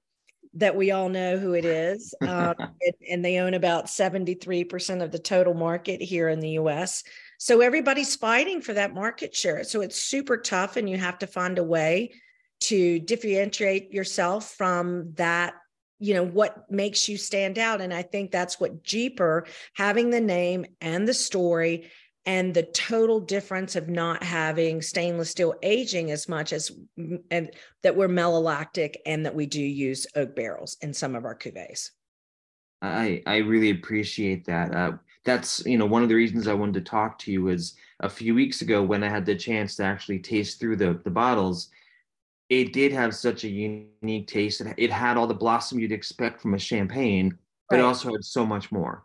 that 0.54 0.76
we 0.76 0.92
all 0.92 1.10
know 1.10 1.38
who 1.38 1.54
it 1.54 1.66
is. 1.66 2.14
Um, 2.28 2.56
and, 2.60 2.94
and 3.10 3.26
they 3.26 3.40
own 3.40 3.54
about 3.54 3.86
73% 3.86 5.02
of 5.02 5.12
the 5.12 5.20
total 5.20 5.54
market 5.54 6.02
here 6.02 6.30
in 6.30 6.40
the 6.40 6.52
US. 6.52 7.04
So 7.38 7.62
everybody's 7.62 8.16
fighting 8.16 8.62
for 8.62 8.74
that 8.74 8.94
market 8.94 9.36
share. 9.36 9.64
So 9.64 9.82
it's 9.82 10.02
super 10.02 10.38
tough, 10.38 10.76
and 10.76 10.90
you 10.90 10.98
have 10.98 11.20
to 11.20 11.28
find 11.28 11.58
a 11.60 11.64
way 11.64 12.14
to 12.62 13.00
differentiate 13.00 13.94
yourself 13.94 14.52
from 14.56 15.14
that 15.14 15.54
you 16.00 16.14
know 16.14 16.26
what 16.26 16.72
makes 16.72 17.10
you 17.10 17.18
stand 17.18 17.58
out. 17.58 17.82
And 17.82 17.94
i 17.94 18.02
think 18.02 18.32
that's 18.32 18.60
what 18.60 18.84
jeeper 18.84 19.46
having 19.74 20.10
the 20.10 20.22
name 20.22 20.66
and 20.82 21.08
the 21.08 21.14
story 21.14 21.90
and 22.28 22.54
the 22.54 22.64
total 22.64 23.22
difference 23.22 23.78
of 23.78 23.88
not 23.88 24.22
having 24.22 24.82
stainless 24.82 25.32
steel 25.32 25.56
aging 25.64 26.12
as 26.12 26.28
much 26.28 26.52
as 26.52 26.72
and 27.32 27.50
that 27.84 27.96
we're 27.96 28.10
malolactic 28.10 28.96
and 29.06 29.26
that 29.26 29.34
we 29.34 29.46
do 29.46 29.62
use 29.62 30.06
oak 30.14 30.36
barrels 30.36 30.78
in 30.82 30.94
some 30.94 31.16
of 31.16 31.24
our 31.24 31.36
cuvées. 31.36 31.90
I 32.82 33.24
i 33.26 33.38
really 33.38 33.72
appreciate 33.72 34.46
that. 34.46 34.76
Uh, 34.76 34.92
that's 35.28 35.64
you 35.66 35.78
know 35.78 35.86
one 35.86 36.02
of 36.02 36.10
the 36.10 36.16
reasons 36.16 36.48
i 36.48 36.54
wanted 36.54 36.74
to 36.74 36.90
talk 36.90 37.20
to 37.20 37.32
you 37.32 37.50
is 37.50 37.76
a 38.00 38.10
few 38.10 38.34
weeks 38.34 38.62
ago 38.62 38.82
when 38.82 39.04
i 39.04 39.10
had 39.10 39.26
the 39.26 39.36
chance 39.36 39.76
to 39.76 39.84
actually 39.84 40.18
taste 40.18 40.60
through 40.60 40.76
the 40.76 41.00
the 41.04 41.12
bottles 41.12 41.70
it 42.50 42.72
did 42.72 42.94
have 42.94 43.14
such 43.16 43.44
a 43.44 43.50
unique 43.50 44.28
taste. 44.28 44.62
It 44.78 44.92
had 44.92 45.18
all 45.18 45.28
the 45.28 45.34
blossom 45.34 45.80
you'd 45.80 45.92
expect 45.92 46.42
from 46.42 46.54
a 46.54 46.60
champagne, 46.60 47.38
but 47.70 47.76
right. 47.76 47.82
it 47.82 47.86
also 47.86 48.12
had 48.12 48.24
so 48.24 48.46
much 48.46 48.72
more. 48.72 49.04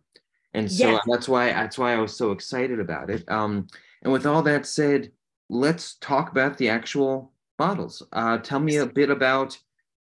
And 0.55 0.71
so 0.71 0.91
yes. 0.91 1.02
that's 1.11 1.29
why 1.29 1.47
that's 1.47 1.79
why 1.79 1.95
I 1.95 1.99
was 1.99 2.14
so 2.14 2.31
excited 2.31 2.79
about 2.79 3.11
it. 3.11 3.29
Um, 3.29 3.67
and 4.02 4.12
with 4.12 4.26
all 4.26 4.43
that 4.43 4.67
said, 4.67 5.11
let's 5.49 5.95
talk 5.95 6.31
about 6.31 6.59
the 6.59 6.69
actual 6.69 7.33
bottles. 7.59 8.02
Uh, 8.12 8.38
tell 8.38 8.61
me 8.61 8.76
a 8.76 8.87
bit 8.87 9.11
about 9.11 9.59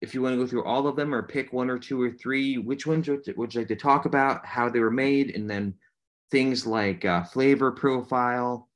if 0.01 0.15
you 0.15 0.23
want 0.23 0.35
to 0.35 0.39
go 0.39 0.47
through 0.47 0.65
all 0.65 0.89
of 0.89 0.97
them 0.97 1.15
or 1.15 1.23
pick 1.23 1.53
one 1.53 1.71
or 1.71 1.79
two 1.79 2.01
or 2.01 2.11
three. 2.11 2.59
Which 2.59 2.87
ones 2.87 3.09
would 3.09 3.27
you 3.27 3.61
like 3.61 3.69
to 3.69 3.77
talk 3.77 4.07
about? 4.07 4.45
How 4.45 4.69
they 4.69 4.81
were 4.81 4.91
made, 4.91 5.37
and 5.37 5.49
then 5.49 5.75
things 6.33 6.67
like 6.67 7.05
uh, 7.05 7.23
flavor 7.23 7.71
profile, 7.71 8.69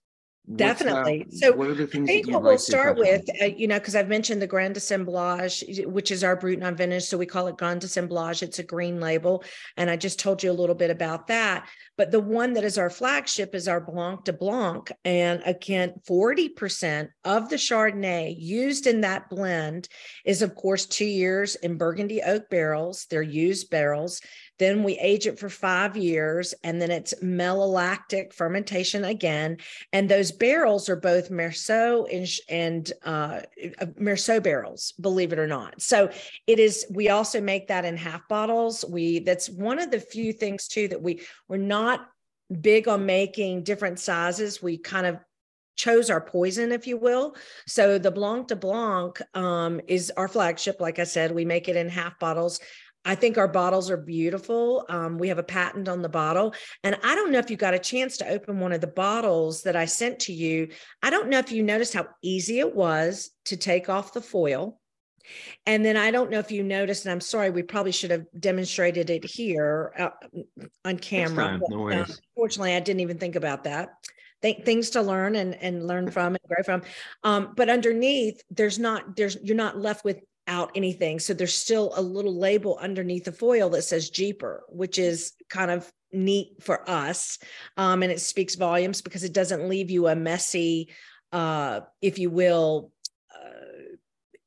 Definitely. 0.55 1.27
so, 1.33 1.51
what 1.53 1.67
are 1.67 1.75
the 1.75 1.89
things 1.89 2.09
I 2.09 2.13
think 2.13 2.31
what 2.31 2.43
we'll 2.43 2.57
start 2.57 2.97
with, 2.97 3.25
uh, 3.43 3.47
you 3.47 3.67
know, 3.67 3.81
because 3.81 3.97
I've 3.97 4.09
mentioned 4.09 4.41
the 4.41 4.47
Grand 4.47 4.77
Assemblage, 4.77 5.65
which 5.87 6.13
is 6.13 6.23
our 6.23 6.37
Brut 6.37 6.61
non 6.61 6.77
vintage. 6.77 7.05
So 7.05 7.19
we 7.19 7.27
call 7.27 7.49
it 7.49 7.57
Grand 7.57 7.83
Assemblage. 7.83 8.45
It's 8.45 8.61
a 8.61 8.63
green 8.63 9.01
label. 9.01 9.43
And 9.77 9.91
I 9.91 9.97
just 9.97 10.21
told 10.21 10.45
you 10.45 10.53
a 10.53 10.53
little 10.53 10.77
bit 10.77 10.91
about 10.91 11.27
that. 11.27 11.69
But 11.97 12.13
the 12.13 12.21
one 12.21 12.53
that 12.53 12.65
is 12.65 12.79
our 12.79 12.91
flagship 12.91 13.55
is 13.55 13.67
our 13.67 13.81
Blanc 13.81 14.25
de 14.25 14.33
Blanc. 14.33 14.93
And 15.05 15.43
again, 15.45 15.95
40% 16.09 17.09
of 17.25 17.49
the 17.49 17.57
Chardonnay 17.57 18.37
used 18.39 18.87
in 18.87 19.01
that 19.01 19.29
blend 19.29 19.89
is, 20.25 20.43
of 20.43 20.55
course, 20.55 20.87
two 20.87 21.07
years 21.07 21.57
in 21.57 21.77
Burgundy 21.77 22.23
oak 22.23 22.49
barrels. 22.51 23.07
They're 23.11 23.23
used 23.23 23.71
barrels. 23.71 24.21
Then 24.59 24.85
we 24.85 24.99
age 24.99 25.27
it 25.27 25.39
for 25.39 25.51
five 25.51 25.97
years, 25.97 26.55
and 26.65 26.81
then 26.81 26.91
it's 26.91 27.15
malolactic 27.23 28.33
fermentation 28.33 29.05
again. 29.05 29.59
And 29.93 30.09
those 30.09 30.33
barrels 30.39 30.89
are 30.89 30.97
both 30.97 31.31
Meursault 31.31 32.07
and, 32.13 32.29
and 32.49 32.93
uh, 33.05 33.41
uh, 33.81 33.87
Meursault 34.01 34.43
barrels, 34.43 34.93
believe 35.01 35.33
it 35.33 35.39
or 35.39 35.47
not. 35.47 35.81
So 35.81 36.11
it 36.47 36.59
is. 36.59 36.87
We 36.91 37.09
also 37.09 37.41
make 37.41 37.69
that 37.69 37.85
in 37.85 37.97
half 37.97 38.27
bottles. 38.29 38.85
We 38.89 39.21
that's 39.21 39.49
one 39.49 39.79
of 39.79 39.91
the 39.91 40.01
few 40.01 40.33
things 40.33 40.69
too 40.69 40.89
that 40.89 41.03
we 41.03 41.23
we're 41.49 41.57
not 41.57 42.09
big 42.61 42.89
on 42.89 43.07
making 43.07 43.65
different 43.65 43.99
sizes. 43.99 44.63
We 44.63 44.79
kind 44.79 45.07
of 45.07 45.19
chose 45.77 46.09
our 46.09 46.21
poison, 46.21 46.73
if 46.73 46.87
you 46.87 46.97
will. 46.97 47.37
So 47.67 47.99
the 47.99 48.11
Blanc 48.11 48.49
de 48.49 48.57
Blanc 48.57 49.21
um, 49.35 49.81
is 49.87 50.11
our 50.17 50.29
flagship. 50.29 50.81
Like 50.81 50.99
I 50.99 51.05
said, 51.05 51.33
we 51.33 51.45
make 51.45 51.69
it 51.69 51.77
in 51.77 51.89
half 51.89 52.19
bottles. 52.19 52.61
I 53.07 53.15
think 53.15 53.39
our 53.39 53.47
bottles 53.47 53.89
are 53.89 53.97
beautiful. 53.97 54.85
Um, 54.89 55.17
we 55.17 55.29
have 55.29 55.39
a 55.39 55.45
patent 55.45 55.89
on 55.89 56.03
the 56.03 56.09
bottle. 56.09 56.53
And 56.83 56.99
I 57.05 57.15
don't 57.15 57.31
know 57.31 57.39
if 57.39 57.51
you 57.51 57.57
got 57.57 57.73
a 57.73 57.79
chance 57.79 58.17
to 58.19 58.29
open 58.29 58.59
one 58.59 58.73
of 58.73 58.81
the 58.81 58.89
bottles 58.89 59.63
that 59.63 59.77
I 59.77 59.85
sent 59.85 60.19
to 60.21 60.33
you. 60.33 60.69
I 61.03 61.11
don't 61.11 61.29
know 61.29 61.39
if 61.39 61.53
you 61.53 61.63
noticed 61.63 61.95
how 61.95 62.09
easy 62.21 62.59
it 62.59 62.75
was 62.75 63.31
to 63.45 63.57
take 63.57 63.89
off 63.89 64.13
the 64.13 64.21
foil. 64.21 64.81
And 65.67 65.85
then 65.85 65.97
I 65.97 66.11
don't 66.11 66.31
know 66.31 66.41
if 66.41 66.51
you 66.51 66.65
noticed, 66.65 67.05
and 67.05 67.13
I'm 67.13 67.21
sorry, 67.21 67.51
we 67.51 67.63
probably 67.63 67.93
should 67.93 68.11
have 68.11 68.27
demonstrated 68.39 69.09
it 69.09 69.25
here 69.25 69.93
uh, 69.99 70.11
on 70.85 70.99
camera. 70.99 71.61
no 71.69 71.89
uh, 71.91 72.05
unfortunately, 72.37 72.75
I 72.75 72.81
didn't 72.81 73.01
even 73.01 73.19
think 73.19 73.37
about 73.37 73.65
that. 73.65 73.91
Th- 74.43 74.65
things 74.65 74.91
to 74.91 75.03
learn 75.03 75.37
and, 75.37 75.55
and 75.55 75.87
learn 75.87 76.11
from 76.11 76.35
and 76.35 76.45
grow 76.47 76.63
from. 76.65 76.83
Um, 77.25 77.55
but 77.57 77.71
underneath, 77.71 78.43
there's 78.51 78.79
not, 78.79 79.17
there's, 79.17 79.37
you're 79.43 79.57
not 79.57 79.79
left 79.79 80.05
with 80.05 80.21
out 80.47 80.71
anything. 80.75 81.19
So 81.19 81.35
there's 81.35 81.57
still 81.57 81.93
a 81.97 82.03
little 82.03 82.37
label 82.39 82.79
underneath 82.81 83.25
the 83.25 83.33
foil 83.33 83.71
that 83.71 83.83
says 83.83 84.11
Jeeper, 84.11 84.65
which 84.69 84.99
is 84.99 85.33
kind 85.49 85.71
of 85.71 85.91
neat 86.13 86.63
for 86.63 86.89
us. 86.89 87.39
Um, 87.77 88.03
and 88.03 88.13
it 88.13 88.21
speaks 88.21 88.55
volumes 88.55 89.03
because 89.03 89.25
it 89.25 89.33
doesn't 89.33 89.69
leave 89.69 89.91
you 89.91 90.09
a 90.09 90.17
messy, 90.17 90.91
uh, 91.33 91.81
if 92.01 92.19
you 92.19 92.31
will, 92.31 92.93
uh, 93.35 93.97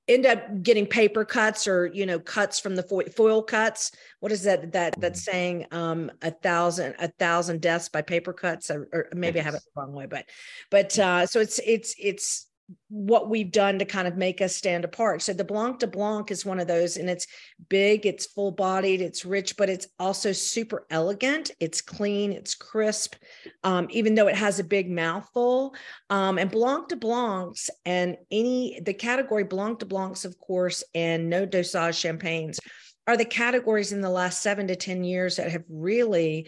end 0.07 0.25
up 0.25 0.63
getting 0.63 0.87
paper 0.87 1.23
cuts 1.23 1.67
or 1.67 1.85
you 1.87 2.05
know 2.05 2.19
cuts 2.19 2.59
from 2.59 2.75
the 2.75 2.81
foil, 2.81 3.05
foil 3.15 3.43
cuts 3.43 3.91
what 4.21 4.31
is 4.31 4.41
that 4.41 4.71
that 4.71 4.99
that's 4.99 5.21
mm-hmm. 5.21 5.31
saying 5.31 5.65
um 5.71 6.11
a 6.23 6.31
thousand 6.31 6.95
a 6.97 7.07
thousand 7.19 7.61
deaths 7.61 7.89
by 7.89 8.01
paper 8.01 8.33
cuts 8.33 8.71
or, 8.71 8.89
or 8.91 9.07
maybe 9.13 9.37
yes. 9.37 9.43
i 9.43 9.45
have 9.45 9.53
it 9.53 9.61
the 9.63 9.79
wrong 9.79 9.93
way 9.93 10.07
but 10.07 10.25
but 10.71 10.97
uh 10.97 11.27
so 11.27 11.39
it's 11.39 11.59
it's 11.63 11.93
it's 11.99 12.48
what 12.89 13.29
we've 13.29 13.51
done 13.51 13.79
to 13.79 13.85
kind 13.85 14.07
of 14.07 14.17
make 14.17 14.41
us 14.41 14.55
stand 14.55 14.85
apart. 14.85 15.21
So 15.21 15.33
the 15.33 15.43
Blanc 15.43 15.79
de 15.79 15.87
Blanc 15.87 16.31
is 16.31 16.45
one 16.45 16.59
of 16.59 16.67
those, 16.67 16.97
and 16.97 17.09
it's 17.09 17.27
big, 17.69 18.05
it's 18.05 18.25
full 18.25 18.51
bodied, 18.51 19.01
it's 19.01 19.25
rich, 19.25 19.57
but 19.57 19.69
it's 19.69 19.87
also 19.99 20.31
super 20.31 20.85
elegant. 20.89 21.51
It's 21.59 21.81
clean, 21.81 22.31
it's 22.31 22.55
crisp, 22.55 23.15
um, 23.63 23.87
even 23.91 24.15
though 24.15 24.27
it 24.27 24.35
has 24.35 24.59
a 24.59 24.63
big 24.63 24.89
mouthful. 24.89 25.75
Um, 26.09 26.37
and 26.37 26.51
Blanc 26.51 26.89
de 26.89 26.95
Blancs 26.95 27.69
and 27.85 28.17
any, 28.31 28.79
the 28.83 28.93
category 28.93 29.43
Blanc 29.43 29.79
de 29.79 29.85
Blancs, 29.85 30.25
of 30.25 30.37
course, 30.39 30.83
and 30.93 31.29
no 31.29 31.45
dosage 31.45 31.95
champagnes 31.95 32.59
are 33.07 33.17
the 33.17 33.25
categories 33.25 33.91
in 33.91 34.01
the 34.01 34.09
last 34.09 34.43
seven 34.43 34.67
to 34.67 34.75
10 34.75 35.03
years 35.03 35.37
that 35.37 35.51
have 35.51 35.63
really 35.67 36.47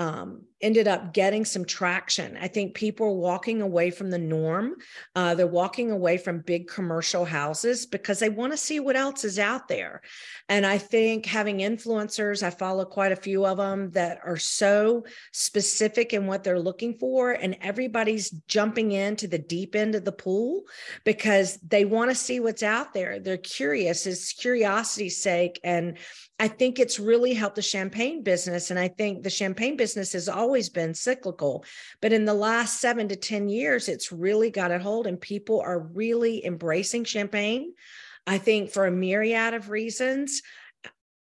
um, 0.00 0.42
ended 0.60 0.86
up 0.86 1.14
getting 1.14 1.44
some 1.44 1.64
traction. 1.64 2.36
I 2.40 2.48
think 2.48 2.74
people 2.74 3.06
are 3.06 3.12
walking 3.12 3.62
away 3.62 3.90
from 3.90 4.10
the 4.10 4.18
norm. 4.18 4.76
Uh, 5.14 5.34
they're 5.34 5.46
walking 5.46 5.90
away 5.90 6.18
from 6.18 6.40
big 6.40 6.68
commercial 6.68 7.24
houses 7.24 7.86
because 7.86 8.18
they 8.18 8.28
want 8.28 8.52
to 8.52 8.58
see 8.58 8.80
what 8.80 8.96
else 8.96 9.24
is 9.24 9.38
out 9.38 9.68
there. 9.68 10.02
And 10.48 10.66
I 10.66 10.78
think 10.78 11.26
having 11.26 11.58
influencers, 11.58 12.42
I 12.42 12.50
follow 12.50 12.84
quite 12.84 13.12
a 13.12 13.16
few 13.16 13.46
of 13.46 13.56
them 13.58 13.90
that 13.92 14.20
are 14.24 14.36
so 14.36 15.04
specific 15.32 16.12
in 16.12 16.26
what 16.26 16.44
they're 16.44 16.58
looking 16.58 16.98
for, 16.98 17.32
and 17.32 17.56
everybody's 17.60 18.30
jumping 18.48 18.92
into 18.92 19.26
the 19.26 19.38
deep 19.38 19.74
end 19.74 19.94
of 19.94 20.04
the 20.04 20.12
pool 20.12 20.64
because 21.04 21.58
they 21.66 21.84
want 21.84 22.10
to 22.10 22.14
see 22.14 22.40
what's 22.40 22.62
out 22.62 22.92
there. 22.92 23.18
They're 23.18 23.36
curious, 23.36 24.06
it's 24.06 24.32
curiosity's 24.32 25.22
sake. 25.22 25.60
And 25.64 25.98
I 26.38 26.48
think 26.48 26.78
it's 26.78 26.98
really 26.98 27.34
helped 27.34 27.56
the 27.56 27.62
champagne 27.62 28.22
business. 28.22 28.70
And 28.70 28.78
I 28.78 28.88
think 28.88 29.22
the 29.22 29.30
champagne 29.30 29.76
business 29.76 30.14
is 30.14 30.28
always 30.28 30.49
been 30.68 30.94
cyclical. 30.94 31.64
But 32.00 32.12
in 32.12 32.24
the 32.24 32.34
last 32.34 32.80
seven 32.80 33.08
to 33.08 33.16
10 33.16 33.48
years, 33.48 33.88
it's 33.88 34.12
really 34.12 34.50
got 34.50 34.72
a 34.72 34.78
hold, 34.78 35.06
and 35.06 35.20
people 35.20 35.60
are 35.60 35.78
really 35.78 36.44
embracing 36.44 37.04
champagne. 37.04 37.72
I 38.26 38.38
think 38.38 38.70
for 38.70 38.86
a 38.86 38.90
myriad 38.90 39.54
of 39.54 39.70
reasons. 39.70 40.42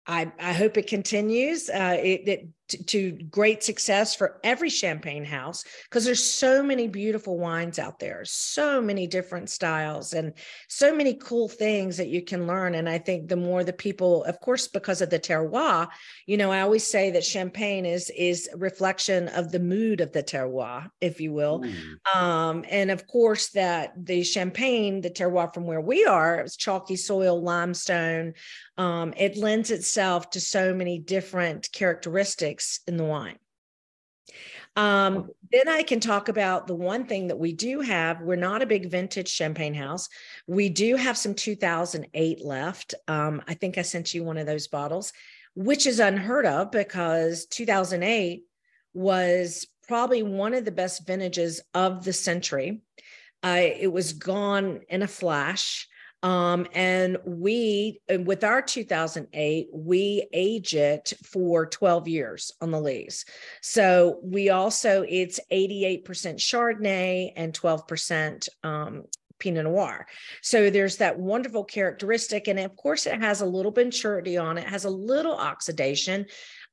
I, 0.05 0.31
I 0.39 0.53
hope 0.53 0.77
it 0.77 0.88
continues. 0.88 1.69
Uh, 1.69 1.98
it, 2.01 2.27
it 2.27 2.48
to, 2.70 2.84
to 2.84 3.12
great 3.30 3.64
success 3.64 4.16
for 4.16 4.40
every 4.44 4.70
champagne 4.70 5.26
house 5.26 5.64
because 5.84 6.06
there's 6.06 6.24
so 6.24 6.64
many 6.64 6.88
beautiful 6.88 7.38
wines 7.38 7.80
out 7.80 8.00
there 8.00 8.24
so 8.26 8.82
many 8.82 9.08
different 9.08 9.50
styles 9.50 10.14
and 10.14 10.34
so 10.68 10.96
many 10.96 11.16
cool 11.16 11.50
things 11.50 11.98
that 11.98 12.08
you 12.08 12.22
can 12.22 12.48
learn 12.48 12.76
and 12.76 12.88
i 12.88 12.98
think 12.98 13.28
the 13.28 13.36
more 13.36 13.64
the 13.64 13.74
people 13.74 14.24
of 14.26 14.40
course 14.40 14.68
because 14.68 15.02
of 15.02 15.10
the 15.10 15.20
terroir 15.20 15.88
you 16.26 16.38
know 16.38 16.52
i 16.52 16.62
always 16.62 16.86
say 16.86 17.12
that 17.12 17.24
champagne 17.24 17.86
is 17.86 18.10
is 18.12 18.50
reflection 18.56 19.28
of 19.30 19.52
the 19.52 19.60
mood 19.60 20.02
of 20.02 20.12
the 20.12 20.24
terroir 20.24 20.88
if 21.02 21.20
you 21.20 21.34
will 21.34 21.62
mm. 21.62 22.16
um, 22.16 22.64
and 22.70 22.92
of 22.92 23.08
course 23.08 23.50
that 23.50 23.94
the 24.06 24.24
champagne 24.24 25.02
the 25.02 25.10
terroir 25.10 25.54
from 25.54 25.66
where 25.66 25.82
we 25.82 26.06
are 26.06 26.40
it's 26.40 26.56
chalky 26.56 26.96
soil 26.96 27.42
limestone 27.42 28.34
um, 28.78 29.14
it 29.18 29.36
lends 29.36 29.72
itself 29.72 30.30
to 30.30 30.40
so 30.40 30.74
many 30.74 31.00
different 31.00 31.70
characteristics 31.74 32.59
in 32.88 32.98
the 32.98 33.04
wine. 33.04 33.38
Um, 34.75 35.30
then 35.51 35.68
I 35.68 35.84
can 35.84 36.00
talk 36.00 36.30
about 36.30 36.68
the 36.68 36.75
one 36.75 37.06
thing 37.06 37.28
that 37.28 37.39
we 37.39 37.54
do 37.54 37.82
have. 37.82 38.22
We're 38.22 38.36
not 38.36 38.62
a 38.62 38.68
big 38.68 38.89
vintage 38.89 39.28
champagne 39.28 39.74
house. 39.74 40.08
We 40.48 40.70
do 40.70 40.96
have 40.96 41.18
some 41.18 41.34
2008 41.34 42.46
left. 42.46 42.94
Um, 43.08 43.42
I 43.48 43.56
think 43.56 43.78
I 43.78 43.82
sent 43.82 44.13
you 44.13 44.24
one 44.24 44.38
of 44.38 44.46
those 44.46 44.68
bottles, 44.68 45.12
which 45.56 45.88
is 45.88 46.00
unheard 46.00 46.46
of 46.46 46.72
because 46.72 47.46
2008 47.48 48.44
was 48.94 49.68
probably 49.88 50.24
one 50.24 50.54
of 50.54 50.66
the 50.66 50.72
best 50.72 51.06
vintages 51.06 51.62
of 51.74 52.06
the 52.06 52.13
century. 52.13 52.82
Uh, 53.44 53.60
it 53.60 53.92
was 53.92 54.13
gone 54.13 54.82
in 54.88 55.01
a 55.01 55.08
flash. 55.08 55.88
Um, 56.22 56.68
and 56.74 57.18
we, 57.26 58.02
with 58.10 58.44
our 58.44 58.62
2008, 58.62 59.70
we 59.72 60.28
age 60.34 60.76
it 60.76 61.14
for 61.24 61.66
12 61.66 62.08
years 62.08 62.52
on 62.60 62.72
the 62.72 62.82
lees. 62.82 63.26
So 63.62 64.20
we 64.22 64.50
also, 64.50 65.06
it's 65.08 65.40
88% 65.52 66.04
Chardonnay 66.04 67.32
and 67.36 67.54
12% 67.54 68.50
um, 68.64 69.04
Pinot 69.40 69.64
Noir. 69.64 70.06
So 70.42 70.70
there's 70.70 70.98
that 70.98 71.18
wonderful 71.18 71.64
characteristic. 71.64 72.48
And 72.48 72.60
of 72.60 72.76
course, 72.76 73.06
it 73.06 73.22
has 73.22 73.42
a 73.42 73.46
little 73.46 73.72
maturity 73.72 74.38
on 74.38 74.58
it, 74.58 74.68
has 74.68 74.86
a 74.86 74.90
little 74.90 75.36
oxidation, 75.36 76.26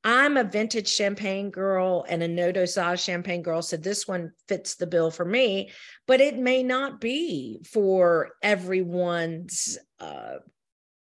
I'm 0.06 0.36
a 0.36 0.44
vintage 0.44 0.86
champagne 0.86 1.50
girl 1.50 2.06
and 2.08 2.22
a 2.22 2.28
no 2.28 2.52
dosage 2.52 3.00
champagne 3.00 3.42
girl. 3.42 3.60
So 3.60 3.76
this 3.76 4.06
one 4.06 4.30
fits 4.46 4.76
the 4.76 4.86
bill 4.86 5.10
for 5.10 5.25
me, 5.25 5.72
but 6.06 6.20
it 6.20 6.38
may 6.38 6.62
not 6.62 7.00
be 7.00 7.58
for 7.68 8.30
everyone's 8.40 9.76
uh, 9.98 10.36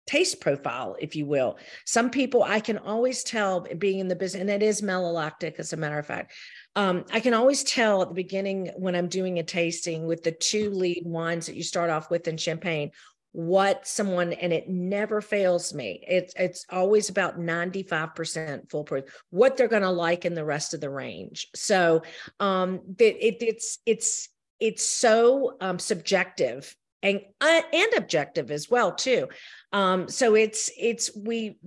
taste 0.06 0.40
profile, 0.40 0.96
if 0.98 1.14
you 1.14 1.26
will. 1.26 1.58
Some 1.84 2.08
people 2.08 2.42
I 2.42 2.60
can 2.60 2.78
always 2.78 3.22
tell 3.22 3.66
being 3.76 3.98
in 3.98 4.08
the 4.08 4.16
business, 4.16 4.40
and 4.40 4.48
it 4.48 4.62
is 4.62 4.80
malolactic, 4.80 5.58
as 5.58 5.74
a 5.74 5.76
matter 5.76 5.98
of 5.98 6.06
fact. 6.06 6.32
Um, 6.74 7.04
I 7.12 7.20
can 7.20 7.34
always 7.34 7.64
tell 7.64 8.00
at 8.00 8.08
the 8.08 8.14
beginning 8.14 8.70
when 8.76 8.96
I'm 8.96 9.08
doing 9.08 9.38
a 9.38 9.42
tasting 9.42 10.06
with 10.06 10.22
the 10.22 10.32
two 10.32 10.70
lead 10.70 11.02
wines 11.04 11.44
that 11.44 11.56
you 11.56 11.62
start 11.62 11.90
off 11.90 12.10
with 12.10 12.26
in 12.26 12.38
champagne 12.38 12.92
what 13.32 13.86
someone 13.86 14.32
and 14.32 14.52
it 14.52 14.68
never 14.68 15.20
fails 15.20 15.74
me 15.74 16.02
it's 16.08 16.32
it's 16.36 16.64
always 16.70 17.08
about 17.08 17.38
95% 17.38 18.70
foolproof 18.70 19.04
what 19.30 19.56
they're 19.56 19.68
going 19.68 19.82
to 19.82 19.90
like 19.90 20.24
in 20.24 20.34
the 20.34 20.44
rest 20.44 20.74
of 20.74 20.80
the 20.80 20.90
range. 20.90 21.48
So 21.54 22.02
um 22.40 22.80
it, 22.98 23.16
it 23.20 23.36
it's 23.42 23.78
it's 23.86 24.28
it's 24.60 24.84
so 24.84 25.56
um 25.60 25.78
subjective 25.78 26.74
and 27.02 27.20
uh, 27.40 27.62
and 27.72 27.92
objective 27.96 28.50
as 28.50 28.68
well 28.68 28.92
too. 28.92 29.28
Um 29.72 30.08
so 30.08 30.34
it's 30.34 30.70
it's 30.78 31.14
we 31.16 31.58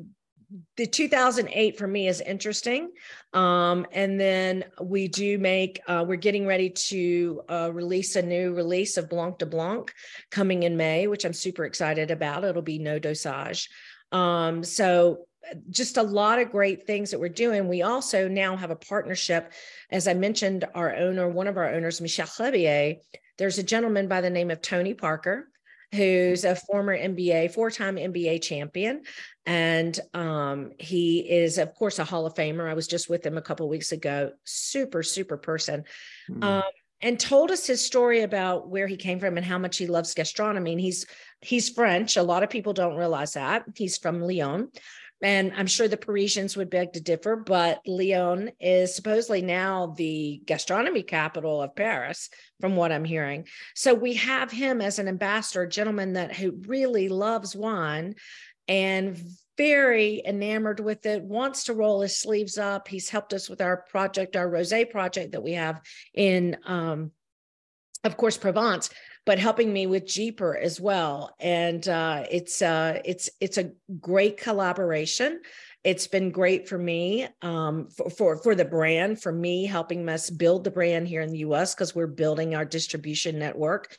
the 0.78 0.86
2008 0.86 1.78
for 1.78 1.88
me 1.88 2.08
is 2.08 2.22
interesting. 2.22 2.92
Um, 3.34 3.86
and 3.92 4.20
then 4.20 4.66
we 4.82 5.08
do 5.08 5.38
make, 5.38 5.82
uh, 5.88 6.04
we're 6.08 6.16
getting 6.16 6.46
ready 6.46 6.70
to 6.70 7.42
uh, 7.50 7.72
release 7.74 8.16
a 8.16 8.22
new 8.22 8.54
release 8.54 8.98
of 8.98 9.10
Blanc 9.10 9.38
de 9.38 9.46
Blanc 9.46 9.94
coming 10.30 10.64
in 10.64 10.78
May, 10.78 11.08
which 11.08 11.26
I'm 11.26 11.34
super 11.34 11.66
excited 11.66 12.12
about. 12.12 12.44
It'll 12.44 12.62
be 12.62 12.80
no 12.80 13.00
dosage. 13.00 13.70
Um, 14.12 14.64
so 14.64 15.26
just 15.70 15.98
a 15.98 16.04
lot 16.04 16.40
of 16.40 16.52
great 16.52 16.86
things 16.86 17.12
that 17.12 17.20
we're 17.20 17.30
doing. 17.30 17.68
We 17.68 17.82
also 17.82 18.28
now 18.28 18.56
have 18.56 18.72
a 18.72 18.76
partnership. 18.76 19.52
As 19.90 20.08
I 20.08 20.14
mentioned, 20.14 20.66
our 20.76 20.96
owner, 20.96 21.28
one 21.28 21.48
of 21.48 21.58
our 21.58 21.74
owners, 21.74 22.02
Michel 22.02 22.28
Reybier, 22.28 22.98
there's 23.38 23.58
a 23.58 23.64
gentleman 23.64 24.08
by 24.08 24.22
the 24.22 24.30
name 24.30 24.52
of 24.52 24.62
Tony 24.62 24.94
Parker 24.94 25.51
who's 25.94 26.46
a 26.46 26.56
former 26.56 26.98
NBA, 26.98 27.54
four 27.54 27.70
time 27.70 27.96
NBA 27.96 28.42
champion. 28.42 29.04
And 29.46 30.00
um, 30.14 30.72
he 30.80 31.20
is, 31.20 31.58
of 31.58 31.74
course, 31.74 32.00
a 32.00 32.04
Hall 32.04 32.26
of 32.26 32.36
Famer. 32.36 32.70
I 32.70 32.74
was 32.74 32.88
just 32.88 33.10
with 33.10 33.26
him 33.26 33.38
a 33.38 33.42
couple 33.42 33.68
weeks 33.68 33.92
ago. 33.92 34.32
Super, 34.44 35.04
super 35.04 35.38
person. 35.38 35.84
Mm-hmm. 36.30 36.44
Um, 36.44 36.64
and 37.02 37.20
told 37.20 37.50
us 37.50 37.66
his 37.66 37.84
story 37.84 38.22
about 38.22 38.70
where 38.70 38.88
he 38.88 38.96
came 38.96 39.20
from 39.20 39.38
and 39.38 39.46
how 39.46 39.58
much 39.58 39.78
he 39.78 39.88
loves 39.88 40.14
gastronomy. 40.14 40.74
And 40.74 40.82
he's 40.82 41.06
he's 41.42 41.70
French. 41.70 42.16
A 42.16 42.24
lot 42.24 42.44
of 42.44 42.50
people 42.50 42.74
don't 42.74 42.96
realize 42.96 43.34
that. 43.34 43.66
He's 43.76 43.98
from 43.98 44.22
Lyon. 44.22 44.70
And 45.22 45.54
I'm 45.56 45.68
sure 45.68 45.88
the 45.88 45.98
Parisians 45.98 46.58
would 46.58 46.70
beg 46.70 46.94
to 46.94 47.02
differ, 47.02 47.36
but 47.36 47.82
Lyon 47.86 48.52
is 48.60 48.96
supposedly 48.96 49.42
now 49.42 49.94
the 49.96 50.42
gastronomy 50.46 51.04
capital 51.04 51.62
of 51.62 51.76
Paris, 51.76 52.30
from 52.60 52.76
what 52.76 52.92
I'm 52.92 53.06
hearing. 53.06 53.48
So 53.76 53.94
we 53.94 54.16
have 54.16 54.52
him 54.52 54.82
as 54.82 54.98
an 54.98 55.08
ambassador, 55.08 55.64
a 55.64 55.70
gentleman 55.70 56.14
that 56.14 56.36
who 56.36 56.60
really 56.66 57.08
loves 57.10 57.56
wine 57.56 58.16
and 58.68 59.22
very 59.58 60.24
enamored 60.26 60.80
with 60.80 61.06
it, 61.06 61.22
wants 61.22 61.66
to 61.66 61.74
roll 61.74 62.02
his 62.02 62.18
sleeves 62.18 62.58
up. 62.58 62.88
He's 62.88 63.10
helped 63.10 63.34
us 63.34 63.48
with 63.48 63.62
our 63.62 63.78
project, 63.78 64.36
our 64.36 64.50
rosé 64.50 64.90
project 64.90 65.34
that 65.34 65.44
we 65.44 65.54
have 65.54 65.82
in 66.16 66.58
um, 66.66 67.12
of 68.04 68.18
course 68.18 68.38
Provence, 68.38 68.90
but 69.26 69.40
helping 69.40 69.72
me 69.72 69.86
with 69.88 70.08
Jeeper 70.08 70.58
as 70.58 70.82
well. 70.82 71.36
And 71.40 71.88
uh, 71.88 72.26
it's 72.30 72.62
uh, 72.62 73.02
it's 73.06 73.30
it's 73.40 73.58
a 73.58 73.72
great 74.00 74.38
collaboration. 74.38 75.42
It's 75.84 76.08
been 76.08 76.32
great 76.32 76.68
for 76.68 76.78
me 76.78 77.28
um, 77.42 77.90
for, 77.90 78.10
for 78.10 78.38
for 78.38 78.56
the 78.56 78.66
brand, 78.66 79.22
for 79.22 79.32
me 79.32 79.66
helping 79.66 80.08
us 80.10 80.30
build 80.30 80.64
the 80.64 80.72
brand 80.72 81.08
here 81.08 81.22
in 81.22 81.32
the 81.32 81.40
U.S. 81.40 81.76
because 81.76 81.96
we're 81.96 82.08
building 82.08 82.56
our 82.56 82.66
distribution 82.66 83.40
network, 83.40 83.98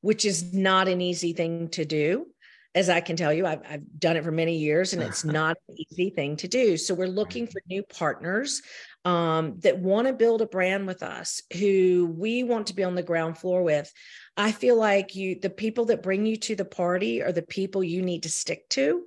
which 0.00 0.24
is 0.24 0.52
not 0.52 0.88
an 0.88 1.00
easy 1.00 1.32
thing 1.32 1.68
to 1.70 1.84
do 1.84 2.26
as 2.74 2.88
I 2.88 3.00
can 3.00 3.16
tell 3.16 3.32
you, 3.32 3.46
I've, 3.46 3.60
I've, 3.68 3.82
done 3.98 4.16
it 4.16 4.24
for 4.24 4.30
many 4.30 4.56
years 4.56 4.92
and 4.92 5.02
it's 5.02 5.24
not 5.26 5.56
an 5.68 5.76
easy 5.78 6.10
thing 6.10 6.36
to 6.36 6.48
do. 6.48 6.76
So 6.76 6.94
we're 6.94 7.06
looking 7.06 7.46
for 7.46 7.60
new 7.68 7.82
partners 7.82 8.62
um, 9.04 9.58
that 9.60 9.78
want 9.78 10.06
to 10.06 10.12
build 10.12 10.42
a 10.42 10.46
brand 10.46 10.86
with 10.86 11.02
us, 11.02 11.42
who 11.58 12.14
we 12.16 12.44
want 12.44 12.68
to 12.68 12.74
be 12.74 12.84
on 12.84 12.94
the 12.94 13.02
ground 13.02 13.38
floor 13.38 13.62
with. 13.62 13.92
I 14.36 14.52
feel 14.52 14.76
like 14.76 15.14
you, 15.14 15.38
the 15.40 15.50
people 15.50 15.86
that 15.86 16.02
bring 16.02 16.26
you 16.26 16.36
to 16.36 16.56
the 16.56 16.64
party 16.64 17.22
are 17.22 17.32
the 17.32 17.42
people 17.42 17.84
you 17.84 18.02
need 18.02 18.22
to 18.22 18.30
stick 18.30 18.68
to. 18.70 19.04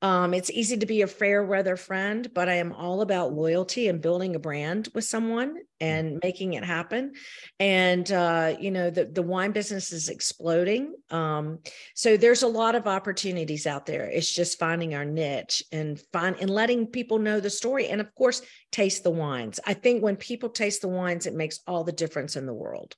Um, 0.00 0.32
it's 0.32 0.50
easy 0.50 0.76
to 0.76 0.86
be 0.86 1.02
a 1.02 1.08
fair 1.08 1.44
weather 1.44 1.76
friend, 1.76 2.30
but 2.32 2.48
I 2.48 2.54
am 2.54 2.72
all 2.72 3.00
about 3.00 3.32
loyalty 3.32 3.88
and 3.88 4.00
building 4.00 4.36
a 4.36 4.38
brand 4.38 4.88
with 4.94 5.04
someone 5.04 5.56
and 5.80 6.20
making 6.22 6.54
it 6.54 6.64
happen. 6.64 7.14
And 7.58 8.10
uh, 8.12 8.54
you 8.60 8.70
know, 8.70 8.90
the 8.90 9.06
the 9.06 9.22
wine 9.22 9.50
business 9.50 9.90
is 9.90 10.08
exploding. 10.08 10.94
Um, 11.10 11.58
so 11.96 12.16
there's 12.16 12.44
a 12.44 12.48
lot 12.48 12.76
of 12.76 12.86
opportunities 12.86 13.66
out 13.66 13.86
there. 13.86 14.04
It's 14.04 14.32
just 14.32 14.60
finding 14.60 14.94
our 14.94 15.04
niche 15.04 15.64
and 15.72 16.00
find 16.12 16.36
and 16.40 16.48
letting 16.48 16.86
people 16.86 17.18
know 17.18 17.40
the 17.40 17.50
story. 17.50 17.88
And 17.88 18.00
of 18.00 18.14
course, 18.14 18.40
taste 18.70 19.02
the 19.02 19.10
wines. 19.10 19.58
I 19.66 19.74
think 19.74 20.04
when 20.04 20.14
people 20.14 20.50
taste 20.50 20.80
the 20.80 20.88
wines, 20.88 21.26
it 21.26 21.34
makes 21.34 21.58
all 21.66 21.82
the 21.82 21.90
difference 21.90 22.36
in 22.36 22.46
the 22.46 22.54
world 22.54 22.94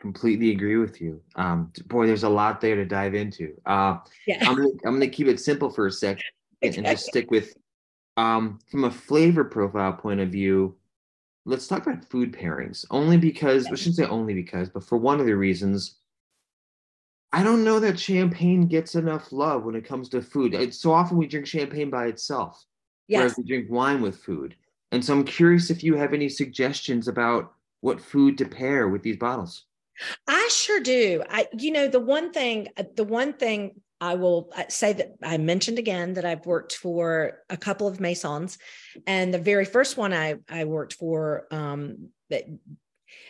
completely 0.00 0.50
agree 0.50 0.76
with 0.76 1.00
you. 1.00 1.20
Um, 1.36 1.72
boy, 1.86 2.06
there's 2.06 2.22
a 2.22 2.28
lot 2.28 2.60
there 2.60 2.76
to 2.76 2.84
dive 2.84 3.14
into. 3.14 3.54
Uh, 3.66 3.98
yeah. 4.26 4.48
I'm 4.48 4.56
gonna 4.56 4.68
I'm 4.84 4.94
gonna 4.94 5.08
keep 5.08 5.26
it 5.26 5.40
simple 5.40 5.70
for 5.70 5.86
a 5.86 5.92
second 5.92 6.24
and, 6.62 6.76
and 6.76 6.86
just 6.86 7.06
stick 7.06 7.30
with 7.30 7.54
um, 8.16 8.58
from 8.70 8.84
a 8.84 8.90
flavor 8.90 9.44
profile 9.44 9.92
point 9.92 10.20
of 10.20 10.30
view. 10.30 10.76
let's 11.44 11.68
talk 11.68 11.86
about 11.86 12.04
food 12.04 12.32
pairings. 12.32 12.84
Only 12.90 13.16
because 13.16 13.66
I 13.66 13.74
shouldn't 13.74 13.96
say 13.96 14.04
only 14.04 14.34
because, 14.34 14.68
but 14.68 14.84
for 14.84 14.98
one 14.98 15.20
of 15.20 15.26
the 15.26 15.36
reasons, 15.36 15.96
I 17.32 17.42
don't 17.42 17.64
know 17.64 17.78
that 17.80 17.98
champagne 17.98 18.66
gets 18.66 18.94
enough 18.94 19.32
love 19.32 19.64
when 19.64 19.74
it 19.74 19.84
comes 19.84 20.08
to 20.10 20.22
food. 20.22 20.54
It's, 20.54 20.80
so 20.80 20.92
often 20.92 21.16
we 21.16 21.26
drink 21.26 21.46
champagne 21.46 21.90
by 21.90 22.06
itself, 22.06 22.64
yes. 23.06 23.18
whereas 23.18 23.36
we 23.36 23.44
drink 23.44 23.70
wine 23.70 24.00
with 24.00 24.16
food. 24.16 24.56
And 24.92 25.04
so 25.04 25.12
I'm 25.12 25.24
curious 25.24 25.70
if 25.70 25.84
you 25.84 25.94
have 25.96 26.14
any 26.14 26.28
suggestions 26.28 27.06
about 27.06 27.52
what 27.80 28.00
food 28.00 28.38
to 28.38 28.46
pair 28.46 28.88
with 28.88 29.02
these 29.02 29.18
bottles. 29.18 29.64
I 30.26 30.48
sure 30.52 30.80
do. 30.80 31.22
I, 31.28 31.48
you 31.52 31.70
know, 31.70 31.88
the 31.88 32.00
one 32.00 32.32
thing, 32.32 32.68
uh, 32.76 32.84
the 32.94 33.04
one 33.04 33.32
thing 33.32 33.80
I 34.00 34.14
will 34.14 34.50
uh, 34.56 34.64
say 34.68 34.92
that 34.92 35.14
I 35.22 35.38
mentioned 35.38 35.78
again 35.78 36.14
that 36.14 36.24
I've 36.24 36.46
worked 36.46 36.74
for 36.76 37.38
a 37.50 37.56
couple 37.56 37.88
of 37.88 38.00
Maisons, 38.00 38.58
and 39.06 39.34
the 39.34 39.38
very 39.38 39.64
first 39.64 39.96
one 39.96 40.12
I 40.12 40.36
I 40.48 40.64
worked 40.64 40.94
for, 40.94 41.46
um, 41.50 42.10
that 42.30 42.44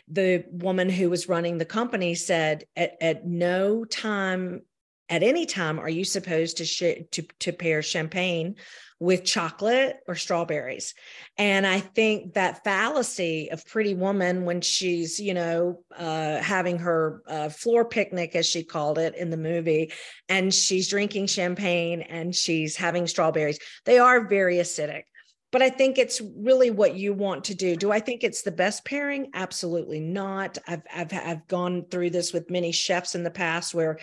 the 0.08 0.44
woman 0.50 0.88
who 0.88 1.10
was 1.10 1.28
running 1.28 1.58
the 1.58 1.64
company 1.64 2.14
said 2.14 2.64
at, 2.76 2.96
at 3.00 3.26
no 3.26 3.84
time 3.84 4.62
at 5.08 5.22
any 5.22 5.46
time 5.46 5.78
are 5.78 5.88
you 5.88 6.04
supposed 6.04 6.58
to 6.58 6.64
sh- 6.64 7.04
to 7.10 7.22
to 7.40 7.52
pair 7.52 7.82
champagne 7.82 8.56
with 9.00 9.24
chocolate 9.24 10.00
or 10.08 10.16
strawberries. 10.16 10.94
And 11.36 11.66
I 11.66 11.78
think 11.78 12.34
that 12.34 12.64
fallacy 12.64 13.48
of 13.52 13.64
Pretty 13.64 13.94
Woman 13.94 14.44
when 14.44 14.60
she's, 14.60 15.20
you 15.20 15.34
know, 15.34 15.84
uh, 15.96 16.38
having 16.38 16.78
her 16.78 17.22
uh, 17.28 17.48
floor 17.48 17.84
picnic, 17.84 18.34
as 18.34 18.46
she 18.46 18.64
called 18.64 18.98
it 18.98 19.14
in 19.14 19.30
the 19.30 19.36
movie, 19.36 19.92
and 20.28 20.52
she's 20.52 20.88
drinking 20.88 21.26
champagne 21.26 22.02
and 22.02 22.34
she's 22.34 22.74
having 22.74 23.06
strawberries, 23.06 23.60
they 23.84 23.98
are 23.98 24.26
very 24.26 24.56
acidic. 24.56 25.02
But 25.50 25.62
I 25.62 25.70
think 25.70 25.96
it's 25.96 26.20
really 26.36 26.70
what 26.70 26.94
you 26.94 27.14
want 27.14 27.44
to 27.44 27.54
do. 27.54 27.74
Do 27.74 27.90
I 27.90 28.00
think 28.00 28.22
it's 28.22 28.42
the 28.42 28.50
best 28.50 28.84
pairing? 28.84 29.30
Absolutely 29.32 30.00
not. 30.00 30.58
I've, 30.66 30.82
I've, 30.94 31.12
I've 31.12 31.48
gone 31.48 31.86
through 31.90 32.10
this 32.10 32.34
with 32.34 32.50
many 32.50 32.70
chefs 32.70 33.14
in 33.14 33.22
the 33.22 33.30
past 33.30 33.74
where 33.74 33.98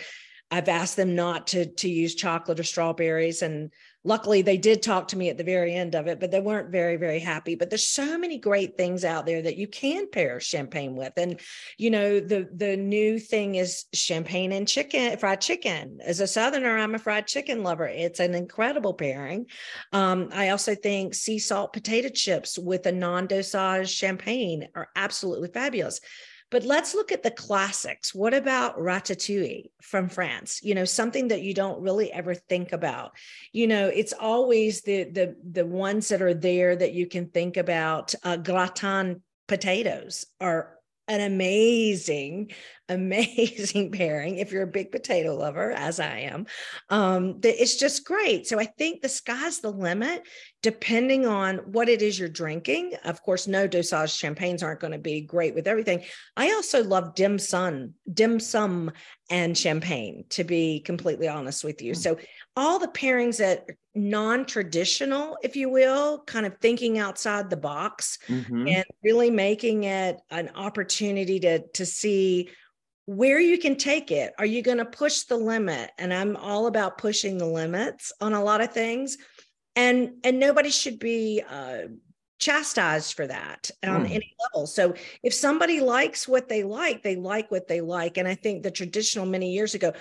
I've 0.50 0.68
asked 0.68 0.96
them 0.96 1.16
not 1.16 1.48
to 1.48 1.66
to 1.66 1.88
use 1.88 2.14
chocolate 2.14 2.60
or 2.60 2.64
strawberries 2.64 3.42
and 3.42 3.72
luckily 4.04 4.42
they 4.42 4.56
did 4.56 4.80
talk 4.80 5.08
to 5.08 5.18
me 5.18 5.28
at 5.28 5.36
the 5.36 5.42
very 5.42 5.74
end 5.74 5.96
of 5.96 6.06
it 6.06 6.20
but 6.20 6.30
they 6.30 6.38
weren't 6.38 6.70
very 6.70 6.96
very 6.96 7.18
happy. 7.18 7.56
But 7.56 7.68
there's 7.68 7.86
so 7.86 8.16
many 8.16 8.38
great 8.38 8.76
things 8.76 9.04
out 9.04 9.26
there 9.26 9.42
that 9.42 9.56
you 9.56 9.66
can 9.66 10.08
pair 10.08 10.38
champagne 10.38 10.94
with. 10.94 11.12
And 11.16 11.40
you 11.78 11.90
know 11.90 12.20
the 12.20 12.48
the 12.54 12.76
new 12.76 13.18
thing 13.18 13.56
is 13.56 13.86
champagne 13.92 14.52
and 14.52 14.68
chicken 14.68 15.18
fried 15.18 15.40
chicken. 15.40 15.98
As 16.04 16.20
a 16.20 16.28
southerner 16.28 16.78
i'm 16.78 16.94
a 16.94 16.98
fried 17.00 17.26
chicken 17.26 17.64
lover. 17.64 17.88
It's 17.88 18.20
an 18.20 18.34
incredible 18.34 18.94
pairing. 18.94 19.46
Um, 19.92 20.28
i 20.32 20.50
also 20.50 20.76
think 20.76 21.14
sea 21.14 21.40
salt 21.40 21.72
potato 21.72 22.08
chips 22.08 22.56
with 22.56 22.86
a 22.86 22.92
non-dosage 22.92 23.90
champagne 23.90 24.68
are 24.76 24.88
absolutely 24.94 25.48
fabulous 25.48 26.00
but 26.50 26.64
let's 26.64 26.94
look 26.94 27.10
at 27.10 27.22
the 27.22 27.30
classics. 27.30 28.14
What 28.14 28.32
about 28.32 28.78
ratatouille 28.78 29.70
from 29.82 30.08
France? 30.08 30.60
You 30.62 30.74
know, 30.74 30.84
something 30.84 31.28
that 31.28 31.42
you 31.42 31.54
don't 31.54 31.80
really 31.80 32.12
ever 32.12 32.34
think 32.34 32.72
about. 32.72 33.12
You 33.52 33.66
know, 33.66 33.88
it's 33.88 34.12
always 34.12 34.82
the 34.82 35.04
the 35.04 35.36
the 35.42 35.66
ones 35.66 36.08
that 36.08 36.22
are 36.22 36.34
there 36.34 36.76
that 36.76 36.92
you 36.92 37.06
can 37.06 37.28
think 37.28 37.56
about. 37.56 38.14
Uh, 38.22 38.36
gratin 38.36 39.22
potatoes 39.48 40.26
are 40.40 40.75
an 41.08 41.20
amazing, 41.20 42.50
amazing 42.88 43.90
pairing 43.90 44.38
if 44.38 44.52
you're 44.52 44.62
a 44.62 44.66
big 44.66 44.92
potato 44.92 45.34
lover, 45.34 45.72
as 45.72 45.98
I 45.98 46.18
am. 46.20 46.46
Um, 46.88 47.40
it's 47.42 47.76
just 47.76 48.04
great. 48.04 48.46
So 48.46 48.60
I 48.60 48.64
think 48.64 49.02
the 49.02 49.08
sky's 49.08 49.60
the 49.60 49.70
limit, 49.70 50.22
depending 50.62 51.26
on 51.26 51.58
what 51.72 51.88
it 51.88 52.02
is 52.02 52.18
you're 52.18 52.28
drinking. 52.28 52.94
Of 53.04 53.22
course, 53.22 53.46
no 53.46 53.66
dosage 53.66 54.14
champagnes 54.14 54.62
aren't 54.62 54.80
going 54.80 54.92
to 54.92 54.98
be 54.98 55.20
great 55.20 55.54
with 55.54 55.66
everything. 55.66 56.02
I 56.36 56.52
also 56.52 56.84
love 56.84 57.14
dim 57.14 57.38
sum, 57.38 57.94
dim 58.12 58.38
sum 58.38 58.92
and 59.30 59.58
champagne, 59.58 60.24
to 60.30 60.44
be 60.44 60.80
completely 60.80 61.26
honest 61.28 61.64
with 61.64 61.82
you. 61.82 61.92
Mm. 61.92 61.96
So 61.96 62.18
all 62.56 62.78
the 62.78 62.88
pairings 62.88 63.38
that 63.38 63.66
non-traditional 63.94 65.38
if 65.42 65.56
you 65.56 65.68
will 65.68 66.22
kind 66.26 66.46
of 66.46 66.56
thinking 66.58 66.98
outside 66.98 67.48
the 67.48 67.56
box 67.56 68.18
mm-hmm. 68.28 68.66
and 68.68 68.84
really 69.02 69.30
making 69.30 69.84
it 69.84 70.18
an 70.30 70.50
opportunity 70.54 71.40
to 71.40 71.60
to 71.68 71.86
see 71.86 72.48
where 73.06 73.40
you 73.40 73.58
can 73.58 73.76
take 73.76 74.10
it 74.10 74.34
are 74.38 74.46
you 74.46 74.62
going 74.62 74.78
to 74.78 74.84
push 74.84 75.22
the 75.22 75.36
limit 75.36 75.90
and 75.98 76.12
i'm 76.12 76.36
all 76.36 76.66
about 76.66 76.98
pushing 76.98 77.38
the 77.38 77.46
limits 77.46 78.12
on 78.20 78.34
a 78.34 78.42
lot 78.42 78.60
of 78.60 78.72
things 78.72 79.16
and 79.76 80.14
and 80.24 80.40
nobody 80.40 80.70
should 80.70 80.98
be 80.98 81.42
uh, 81.48 81.82
chastised 82.38 83.14
for 83.14 83.26
that 83.26 83.70
on 83.84 84.04
mm. 84.04 84.10
any 84.10 84.34
level. 84.44 84.66
So 84.66 84.94
if 85.22 85.32
somebody 85.32 85.80
likes 85.80 86.26
what 86.26 86.48
they 86.48 86.64
like, 86.64 87.02
they 87.02 87.16
like 87.16 87.50
what 87.50 87.68
they 87.68 87.80
like. 87.80 88.16
And 88.16 88.26
I 88.26 88.34
think 88.34 88.62
the 88.62 88.70
traditional 88.70 89.26
many 89.26 89.52
years 89.52 89.74
ago, 89.74 89.92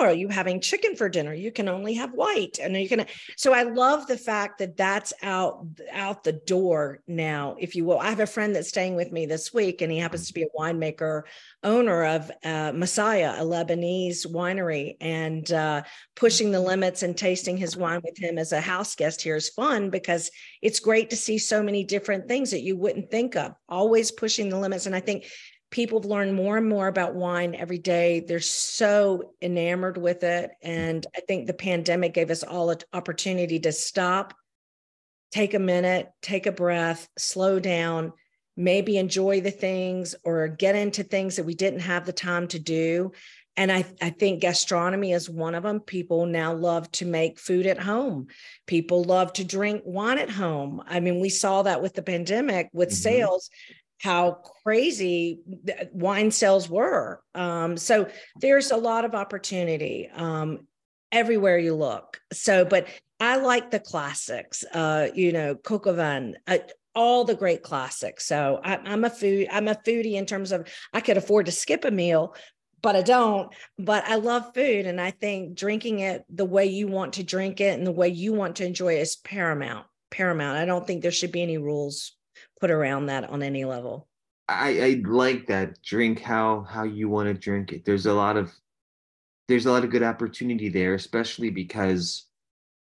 or 0.00 0.06
are 0.08 0.12
you 0.12 0.28
having 0.28 0.60
chicken 0.60 0.96
for 0.96 1.08
dinner. 1.08 1.34
You 1.34 1.52
can 1.52 1.68
only 1.68 1.94
have 1.94 2.12
white. 2.12 2.58
And 2.60 2.76
you 2.76 2.88
can 2.88 3.06
so 3.36 3.52
i 3.52 3.62
love 3.62 4.06
the 4.06 4.18
fact 4.18 4.58
that 4.58 4.76
that's 4.76 5.12
out 5.22 5.66
out 5.92 6.24
the 6.24 6.32
door 6.32 7.00
now 7.06 7.56
if 7.58 7.74
you 7.74 7.84
will. 7.84 7.98
I 7.98 8.10
have 8.10 8.20
a 8.20 8.26
friend 8.26 8.54
that's 8.54 8.68
staying 8.68 8.94
with 8.96 9.12
me 9.12 9.26
this 9.26 9.52
week 9.52 9.82
and 9.82 9.90
he 9.90 9.98
happens 9.98 10.26
to 10.28 10.34
be 10.34 10.42
a 10.42 10.58
winemaker 10.58 11.22
owner 11.62 12.04
of 12.04 12.30
uh, 12.44 12.72
Massaya 12.72 13.38
a 13.38 13.42
lebanese 13.42 14.26
winery 14.26 14.96
and 15.00 15.50
uh, 15.52 15.82
pushing 16.14 16.50
the 16.50 16.60
limits 16.60 17.02
and 17.02 17.16
tasting 17.16 17.56
his 17.56 17.76
wine 17.76 18.00
with 18.04 18.18
him 18.18 18.38
as 18.38 18.52
a 18.52 18.60
house 18.60 18.94
guest 18.94 19.22
here 19.22 19.36
is 19.36 19.48
fun 19.48 19.90
because 19.90 20.30
it's 20.62 20.80
great 20.80 21.10
to 21.10 21.16
see 21.16 21.38
so 21.38 21.62
many 21.62 21.84
different 21.84 22.28
things 22.28 22.50
that 22.50 22.62
you 22.62 22.76
wouldn't 22.76 23.10
think 23.10 23.36
of 23.36 23.54
always 23.68 24.10
pushing 24.10 24.48
the 24.48 24.58
limits. 24.58 24.86
And 24.86 24.94
i 24.94 25.00
think 25.00 25.26
people 25.70 26.00
have 26.00 26.10
learned 26.10 26.34
more 26.34 26.56
and 26.56 26.68
more 26.68 26.88
about 26.88 27.14
wine 27.14 27.54
every 27.54 27.78
day. 27.78 28.20
They're 28.20 28.40
so 28.40 29.34
enamored 29.42 29.98
with 29.98 30.22
it. 30.22 30.50
And 30.62 31.06
I 31.16 31.20
think 31.20 31.46
the 31.46 31.54
pandemic 31.54 32.14
gave 32.14 32.30
us 32.30 32.42
all 32.42 32.70
an 32.70 32.78
opportunity 32.92 33.60
to 33.60 33.72
stop, 33.72 34.34
take 35.30 35.54
a 35.54 35.58
minute, 35.58 36.08
take 36.22 36.46
a 36.46 36.52
breath, 36.52 37.08
slow 37.18 37.60
down, 37.60 38.12
maybe 38.56 38.96
enjoy 38.96 39.40
the 39.40 39.50
things 39.50 40.14
or 40.24 40.48
get 40.48 40.74
into 40.74 41.02
things 41.02 41.36
that 41.36 41.44
we 41.44 41.54
didn't 41.54 41.80
have 41.80 42.06
the 42.06 42.12
time 42.12 42.48
to 42.48 42.58
do. 42.58 43.12
And 43.58 43.72
I, 43.72 43.84
I 44.00 44.10
think 44.10 44.40
gastronomy 44.40 45.12
is 45.12 45.28
one 45.28 45.56
of 45.56 45.64
them. 45.64 45.80
People 45.80 46.26
now 46.26 46.54
love 46.54 46.90
to 46.92 47.04
make 47.04 47.40
food 47.40 47.66
at 47.66 47.80
home. 47.80 48.28
People 48.66 49.02
love 49.02 49.32
to 49.32 49.44
drink 49.44 49.82
wine 49.84 50.18
at 50.18 50.30
home. 50.30 50.80
I 50.86 51.00
mean, 51.00 51.18
we 51.18 51.28
saw 51.28 51.62
that 51.62 51.82
with 51.82 51.94
the 51.94 52.02
pandemic 52.02 52.70
with 52.72 52.90
mm-hmm. 52.90 52.94
sales 52.94 53.50
how 53.98 54.40
crazy 54.62 55.40
wine 55.92 56.30
sales 56.30 56.68
were. 56.68 57.22
Um, 57.34 57.76
so 57.76 58.08
there's 58.40 58.70
a 58.70 58.76
lot 58.76 59.04
of 59.04 59.14
opportunity 59.14 60.08
um, 60.14 60.66
everywhere 61.10 61.58
you 61.58 61.74
look. 61.74 62.20
So, 62.32 62.64
but 62.64 62.86
I 63.20 63.36
like 63.36 63.70
the 63.70 63.80
classics, 63.80 64.64
uh, 64.72 65.08
you 65.14 65.32
know, 65.32 65.56
vin, 65.68 66.36
uh, 66.46 66.58
all 66.94 67.24
the 67.24 67.34
great 67.34 67.62
classics. 67.62 68.26
So 68.26 68.60
I, 68.62 68.76
I'm 68.76 69.04
a 69.04 69.10
food, 69.10 69.48
I'm 69.50 69.68
a 69.68 69.74
foodie 69.74 70.14
in 70.14 70.26
terms 70.26 70.52
of 70.52 70.68
I 70.92 71.00
could 71.00 71.16
afford 71.16 71.46
to 71.46 71.52
skip 71.52 71.84
a 71.84 71.90
meal, 71.90 72.34
but 72.80 72.94
I 72.94 73.02
don't. 73.02 73.52
But 73.78 74.04
I 74.06 74.16
love 74.16 74.54
food, 74.54 74.86
and 74.86 75.00
I 75.00 75.10
think 75.10 75.56
drinking 75.56 76.00
it 76.00 76.24
the 76.28 76.44
way 76.44 76.66
you 76.66 76.86
want 76.86 77.14
to 77.14 77.24
drink 77.24 77.60
it 77.60 77.76
and 77.76 77.86
the 77.86 77.92
way 77.92 78.08
you 78.08 78.32
want 78.32 78.56
to 78.56 78.66
enjoy 78.66 78.94
it 78.94 79.00
is 79.00 79.16
paramount. 79.16 79.86
Paramount. 80.10 80.58
I 80.58 80.64
don't 80.64 80.86
think 80.86 81.02
there 81.02 81.10
should 81.10 81.32
be 81.32 81.42
any 81.42 81.58
rules 81.58 82.16
put 82.60 82.70
around 82.70 83.06
that 83.06 83.28
on 83.30 83.42
any 83.42 83.64
level. 83.64 84.08
I, 84.48 84.80
I 84.80 85.02
like 85.06 85.46
that 85.48 85.82
drink 85.82 86.20
how 86.20 86.62
how 86.62 86.84
you 86.84 87.08
want 87.08 87.28
to 87.28 87.34
drink 87.34 87.72
it. 87.72 87.84
There's 87.84 88.06
a 88.06 88.14
lot 88.14 88.36
of 88.36 88.52
there's 89.46 89.66
a 89.66 89.72
lot 89.72 89.84
of 89.84 89.90
good 89.90 90.02
opportunity 90.02 90.68
there, 90.68 90.94
especially 90.94 91.50
because 91.50 92.26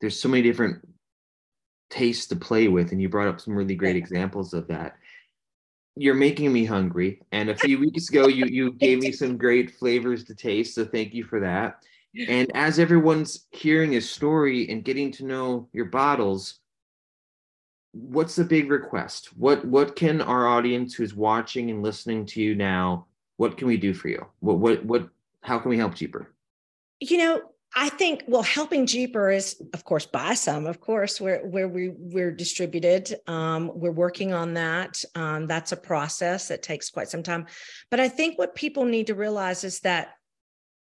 there's 0.02 0.20
so 0.20 0.30
many 0.30 0.44
different 0.44 0.88
tastes 1.90 2.28
to 2.28 2.36
play 2.36 2.68
with, 2.68 2.92
and 2.92 3.02
you 3.02 3.10
brought 3.10 3.28
up 3.28 3.40
some 3.40 3.56
really 3.56 3.76
great 3.76 3.96
yeah. 3.96 4.02
examples 4.02 4.54
of 4.54 4.68
that. 4.68 4.98
You're 5.96 6.14
making 6.14 6.52
me 6.52 6.66
hungry, 6.66 7.22
and 7.32 7.50
a 7.50 7.56
few 7.56 7.80
weeks 7.80 8.10
ago 8.10 8.28
you 8.28 8.46
you 8.46 8.72
gave 8.80 9.00
me 9.00 9.14
some 9.14 9.38
great 9.38 9.72
flavors 9.72 10.26
to 10.26 10.36
taste, 10.36 10.76
so 10.76 10.86
thank 10.86 11.14
you 11.14 11.24
for 11.24 11.40
that. 11.40 11.78
And 12.30 12.50
as 12.56 12.80
everyone's 12.80 13.46
hearing 13.52 13.98
a 13.98 14.02
story 14.02 14.70
and 14.70 14.86
getting 14.86 15.12
to 15.12 15.26
know 15.26 15.68
your 15.74 15.88
bottles, 15.88 16.62
what's 17.96 18.36
the 18.36 18.44
big 18.44 18.70
request? 18.70 19.30
What 19.38 19.64
what 19.66 19.96
can 19.96 20.22
our 20.22 20.48
audience 20.48 20.94
who's 20.94 21.16
watching 21.16 21.72
and 21.72 21.82
listening 21.82 22.26
to 22.28 22.42
you 22.42 22.54
now, 22.54 23.08
what 23.38 23.58
can 23.58 23.68
we 23.68 23.78
do 23.78 23.94
for 23.94 24.10
you? 24.10 24.26
What 24.42 24.60
what 24.60 24.86
what 24.86 25.10
how 25.42 25.60
can 25.60 25.70
we 25.70 25.78
help 25.78 25.96
Jeeper? 25.96 26.34
You 27.00 27.18
know, 27.18 27.42
I 27.74 27.90
think 27.90 28.26
well, 28.28 28.42
helping 28.42 28.86
Jeeper 28.86 29.30
is, 29.32 29.62
of 29.74 29.86
course, 29.86 30.06
buy 30.06 30.34
some. 30.34 30.66
Of 30.66 30.82
course, 30.82 31.22
where 31.22 31.46
where 31.46 31.70
we 31.70 31.90
we're 31.98 32.32
distributed, 32.32 33.16
um, 33.28 33.72
we're 33.74 33.92
working 33.92 34.34
on 34.34 34.54
that. 34.56 35.02
Um, 35.16 35.48
that's 35.48 35.72
a 35.72 35.78
process 35.78 36.50
that 36.50 36.64
takes 36.64 36.90
quite 36.90 37.10
some 37.10 37.24
time. 37.24 37.46
But 37.92 38.02
I 38.02 38.10
think 38.10 38.38
what 38.38 38.56
people 38.56 38.84
need 38.84 39.08
to 39.08 39.16
realize 39.16 39.64
is 39.64 39.80
that 39.82 40.16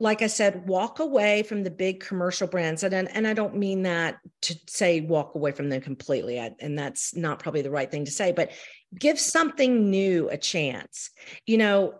like 0.02 0.24
I 0.24 0.28
said, 0.28 0.68
walk 0.68 0.98
away 0.98 1.44
from 1.44 1.62
the 1.62 1.70
big 1.70 2.00
commercial 2.00 2.48
brands. 2.48 2.82
And, 2.82 2.96
and 2.96 3.28
I 3.28 3.34
don't 3.34 3.56
mean 3.56 3.84
that 3.84 4.18
to 4.42 4.56
say 4.66 5.00
walk 5.00 5.36
away 5.36 5.52
from 5.52 5.70
them 5.70 5.80
completely. 5.80 6.40
I, 6.40 6.56
and 6.60 6.78
that's 6.78 7.16
not 7.16 7.38
probably 7.38 7.62
the 7.62 7.70
right 7.70 7.90
thing 7.90 8.06
to 8.06 8.12
say, 8.12 8.32
but 8.32 8.50
give 8.98 9.20
something 9.20 9.92
new 9.92 10.28
a 10.32 10.38
chance. 10.38 11.12
You 11.46 11.60
know, 11.60 11.94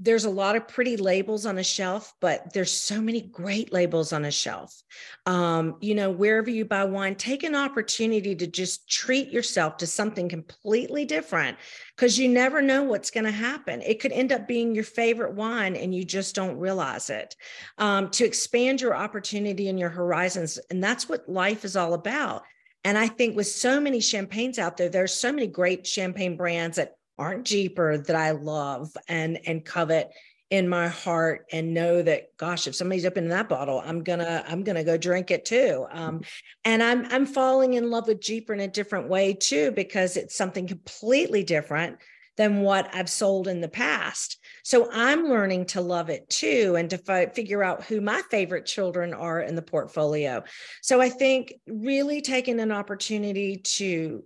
there's 0.00 0.24
a 0.24 0.30
lot 0.30 0.54
of 0.54 0.68
pretty 0.68 0.96
labels 0.96 1.44
on 1.44 1.58
a 1.58 1.64
shelf, 1.64 2.14
but 2.20 2.52
there's 2.52 2.70
so 2.72 3.00
many 3.00 3.20
great 3.20 3.72
labels 3.72 4.12
on 4.12 4.24
a 4.24 4.30
shelf. 4.30 4.80
Um, 5.26 5.76
you 5.80 5.96
know, 5.96 6.10
wherever 6.10 6.48
you 6.48 6.64
buy 6.64 6.84
wine, 6.84 7.16
take 7.16 7.42
an 7.42 7.56
opportunity 7.56 8.36
to 8.36 8.46
just 8.46 8.88
treat 8.88 9.30
yourself 9.30 9.76
to 9.78 9.88
something 9.88 10.28
completely 10.28 11.04
different 11.04 11.58
because 11.96 12.16
you 12.16 12.28
never 12.28 12.62
know 12.62 12.84
what's 12.84 13.10
going 13.10 13.24
to 13.24 13.32
happen. 13.32 13.82
It 13.82 13.98
could 13.98 14.12
end 14.12 14.30
up 14.30 14.46
being 14.46 14.72
your 14.72 14.84
favorite 14.84 15.34
wine 15.34 15.74
and 15.74 15.92
you 15.92 16.04
just 16.04 16.32
don't 16.34 16.58
realize 16.58 17.10
it. 17.10 17.34
Um, 17.78 18.08
to 18.10 18.24
expand 18.24 18.80
your 18.80 18.94
opportunity 18.94 19.68
and 19.68 19.80
your 19.80 19.90
horizons. 19.90 20.60
And 20.70 20.82
that's 20.82 21.08
what 21.08 21.28
life 21.28 21.64
is 21.64 21.76
all 21.76 21.94
about. 21.94 22.44
And 22.84 22.96
I 22.96 23.08
think 23.08 23.36
with 23.36 23.48
so 23.48 23.80
many 23.80 24.00
champagnes 24.00 24.58
out 24.58 24.76
there, 24.76 24.88
there's 24.88 25.12
so 25.12 25.32
many 25.32 25.48
great 25.48 25.86
champagne 25.86 26.36
brands 26.36 26.76
that 26.76 26.97
aren't 27.18 27.44
Jeeper 27.44 27.98
that 27.98 28.16
I 28.16 28.30
love 28.32 28.96
and 29.08 29.38
and 29.46 29.64
covet 29.64 30.12
in 30.50 30.68
my 30.68 30.88
heart 30.88 31.44
and 31.52 31.74
know 31.74 32.00
that 32.00 32.34
gosh 32.38 32.66
if 32.66 32.74
somebody's 32.74 33.04
opening 33.04 33.28
that 33.28 33.50
bottle 33.50 33.82
i'm 33.84 34.02
gonna 34.02 34.42
i'm 34.48 34.64
gonna 34.64 34.84
go 34.84 34.96
drink 34.96 35.30
it 35.30 35.44
too. 35.44 35.86
Um, 35.90 36.22
and 36.64 36.82
i'm 36.82 37.06
i'm 37.10 37.26
falling 37.26 37.74
in 37.74 37.90
love 37.90 38.08
with 38.08 38.20
jeeper 38.20 38.54
in 38.54 38.60
a 38.60 38.68
different 38.68 39.08
way 39.08 39.34
too 39.34 39.72
because 39.72 40.16
it's 40.16 40.34
something 40.34 40.66
completely 40.66 41.44
different 41.44 41.98
than 42.38 42.62
what 42.62 42.94
i've 42.94 43.10
sold 43.10 43.46
in 43.46 43.60
the 43.60 43.68
past. 43.68 44.38
So 44.64 44.88
i'm 44.90 45.28
learning 45.28 45.66
to 45.66 45.82
love 45.82 46.08
it 46.08 46.30
too 46.30 46.76
and 46.78 46.88
to 46.90 46.98
fi- 46.98 47.26
figure 47.26 47.62
out 47.62 47.84
who 47.84 48.00
my 48.00 48.22
favorite 48.30 48.64
children 48.64 49.12
are 49.12 49.40
in 49.42 49.54
the 49.54 49.62
portfolio. 49.62 50.44
So 50.80 50.98
i 50.98 51.10
think 51.10 51.52
really 51.66 52.22
taking 52.22 52.58
an 52.58 52.72
opportunity 52.72 53.58
to 53.76 54.24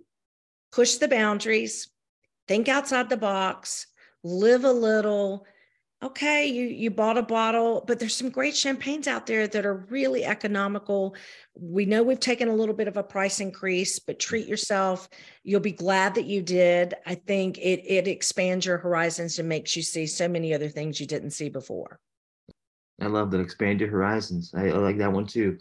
push 0.71 0.95
the 0.95 1.09
boundaries 1.09 1.89
think 2.47 2.67
outside 2.67 3.09
the 3.09 3.17
box, 3.17 3.87
live 4.23 4.63
a 4.63 4.71
little. 4.71 5.45
Okay, 6.01 6.47
you 6.47 6.65
you 6.65 6.91
bought 6.91 7.17
a 7.17 7.23
bottle, 7.23 7.83
but 7.87 7.97
there's 7.97 8.15
some 8.15 8.29
great 8.29 8.53
champagnes 8.55 9.07
out 9.07 9.25
there 9.25 9.47
that 9.47 9.65
are 9.65 9.85
really 9.89 10.25
economical. 10.25 11.15
We 11.57 11.85
know 11.85 12.03
we've 12.03 12.19
taken 12.19 12.49
a 12.49 12.55
little 12.55 12.75
bit 12.75 12.89
of 12.89 12.97
a 12.97 13.03
price 13.03 13.39
increase, 13.39 13.99
but 13.99 14.19
treat 14.19 14.45
yourself. 14.45 15.07
You'll 15.43 15.61
be 15.61 15.71
glad 15.71 16.15
that 16.15 16.25
you 16.25 16.41
did. 16.41 16.93
I 17.05 17.15
think 17.15 17.57
it 17.57 17.85
it 17.87 18.09
expands 18.09 18.65
your 18.65 18.79
horizons 18.79 19.39
and 19.39 19.47
makes 19.47 19.77
you 19.77 19.81
see 19.81 20.05
so 20.05 20.27
many 20.27 20.53
other 20.53 20.67
things 20.67 20.99
you 20.99 21.07
didn't 21.07 21.31
see 21.31 21.47
before. 21.47 21.99
I 23.01 23.07
love 23.07 23.31
that. 23.31 23.39
Expand 23.39 23.79
your 23.79 23.89
horizons. 23.89 24.53
I, 24.53 24.67
I 24.67 24.77
like 24.77 24.97
that 24.97 25.11
one 25.11 25.25
too. 25.25 25.57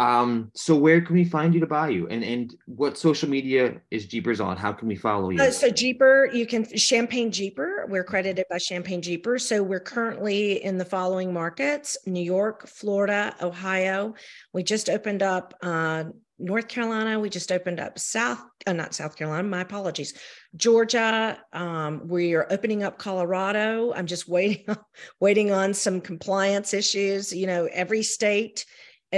Um, 0.00 0.50
so 0.54 0.74
where 0.74 1.00
can 1.00 1.14
we 1.14 1.24
find 1.24 1.54
you 1.54 1.60
to 1.60 1.66
buy 1.66 1.90
you? 1.90 2.08
And 2.08 2.24
and 2.24 2.54
what 2.66 2.98
social 2.98 3.28
media 3.28 3.80
is 3.90 4.06
Jeepers 4.06 4.40
on? 4.40 4.56
How 4.56 4.72
can 4.72 4.88
we 4.88 4.96
follow 4.96 5.30
you? 5.30 5.40
Uh, 5.40 5.50
so 5.50 5.70
Jeeper, 5.70 6.30
you 6.32 6.46
can 6.46 6.64
Champagne 6.76 7.30
Jeeper. 7.30 7.86
We're 7.88 8.04
credited 8.04 8.44
by 8.50 8.58
Champagne 8.58 9.02
Jeeper. 9.02 9.38
So 9.38 9.62
we're 9.62 9.80
currently 9.80 10.64
in 10.64 10.78
the 10.78 10.84
following 10.84 11.32
markets: 11.32 11.96
New 12.06 12.22
York, 12.22 12.66
Florida, 12.66 13.36
Ohio. 13.40 14.14
We 14.52 14.64
just 14.64 14.90
opened 14.90 15.22
up 15.22 15.54
uh, 15.62 16.04
North 16.40 16.66
Carolina. 16.66 17.20
We 17.20 17.30
just 17.30 17.52
opened 17.52 17.78
up 17.78 17.96
South, 17.96 18.42
uh, 18.66 18.72
not 18.72 18.94
South 18.94 19.14
Carolina. 19.14 19.46
My 19.46 19.60
apologies. 19.60 20.14
Georgia. 20.56 21.38
Um, 21.52 22.08
we 22.08 22.34
are 22.34 22.48
opening 22.50 22.82
up 22.82 22.98
Colorado. 22.98 23.92
I'm 23.94 24.06
just 24.06 24.28
waiting, 24.28 24.66
waiting 25.20 25.52
on 25.52 25.72
some 25.72 26.00
compliance 26.00 26.74
issues. 26.74 27.32
You 27.32 27.46
know, 27.46 27.68
every 27.72 28.02
state 28.02 28.64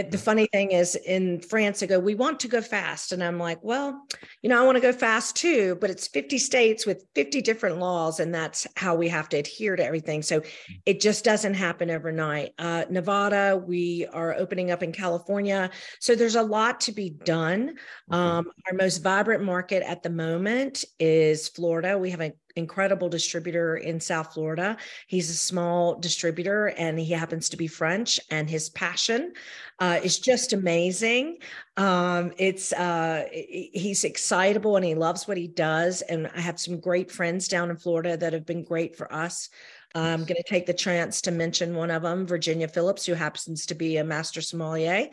the 0.03 0.19
funny 0.19 0.47
thing 0.53 0.73
is 0.73 0.95
in 0.95 1.41
France, 1.41 1.81
they 1.81 1.87
go, 1.87 1.99
we 1.99 2.15
want 2.15 2.41
to 2.41 2.49
go 2.49 2.61
fast. 2.61 3.13
And 3.13 3.23
I'm 3.23 3.39
like, 3.39 3.59
well, 3.63 4.07
you 4.43 4.51
know, 4.51 4.61
I 4.61 4.65
want 4.65 4.77
to 4.77 4.83
go 4.83 4.93
fast 4.93 5.37
too, 5.37 5.77
but 5.81 5.91
it's 5.91 6.09
50 6.09 6.39
states 6.39 6.87
with 6.87 7.05
50 7.15 7.41
different 7.43 7.79
laws. 7.79 8.21
And 8.21 8.35
that's 8.35 8.67
how 8.77 8.95
we 8.95 9.09
have 9.09 9.29
to 9.31 9.39
adhere 9.39 9.77
to 9.77 9.85
everything. 9.85 10.23
So 10.23 10.43
it 10.85 11.01
just 11.01 11.25
doesn't 11.25 11.55
happen 11.55 11.91
overnight. 11.91 12.53
Uh, 12.59 12.85
Nevada, 12.91 13.63
we 13.65 14.07
are 14.13 14.35
opening 14.35 14.71
up 14.71 14.83
in 14.83 14.93
California. 14.93 15.71
So 16.01 16.15
there's 16.15 16.37
a 16.37 16.43
lot 16.43 16.81
to 16.83 16.93
be 16.93 17.11
done. 17.11 17.77
Um, 18.11 18.51
our 18.67 18.75
most 18.75 18.99
vibrant 18.99 19.45
market 19.45 19.83
at 19.83 20.03
the 20.03 20.11
moment 20.11 20.85
is 20.99 21.49
Florida. 21.49 21.99
We 21.99 22.11
have 22.11 22.21
a 22.21 22.33
incredible 22.57 23.09
distributor 23.09 23.77
in 23.77 24.01
South 24.01 24.35
Florida. 24.35 24.77
He's 25.07 25.31
a 25.31 25.35
small 25.35 25.95
distributor 25.95 26.69
and 26.79 26.99
he 26.99 27.12
happens 27.12 27.49
to 27.51 27.57
be 27.57 27.66
French, 27.66 28.19
and 28.31 28.49
his 28.49 28.71
passion 28.71 29.35
uh, 29.79 30.01
is 30.03 30.19
just 30.19 30.53
amazing. 30.53 31.38
Um, 31.77 32.33
it's 32.38 32.73
uh, 32.73 33.27
he's 33.31 34.05
excitable 34.05 34.77
and 34.77 34.85
he 34.85 34.95
loves 34.95 35.29
what 35.29 35.37
he 35.37 35.47
does. 35.47 36.03
And 36.03 36.31
I 36.35 36.40
have 36.40 36.59
some 36.59 36.81
great 36.81 37.12
friends 37.12 37.47
down 37.47 37.71
in 37.71 37.77
Florida 37.77 38.16
that 38.16 38.33
have 38.33 38.47
been 38.47 38.64
great 38.64 38.97
for 38.97 39.12
us. 39.12 39.51
I'm 39.95 40.25
going 40.25 40.37
to 40.37 40.42
take 40.47 40.66
the 40.66 40.75
chance 40.75 41.23
to 41.23 41.31
mention 41.31 41.75
one 41.75 41.90
of 41.90 42.03
them, 42.03 42.27
Virginia 42.27 42.69
Phillips, 42.69 43.07
who 43.07 43.14
happens 43.14 43.64
to 43.64 43.75
be 43.75 43.97
a 43.97 44.05
master 44.05 44.42
sommelier 44.42 45.09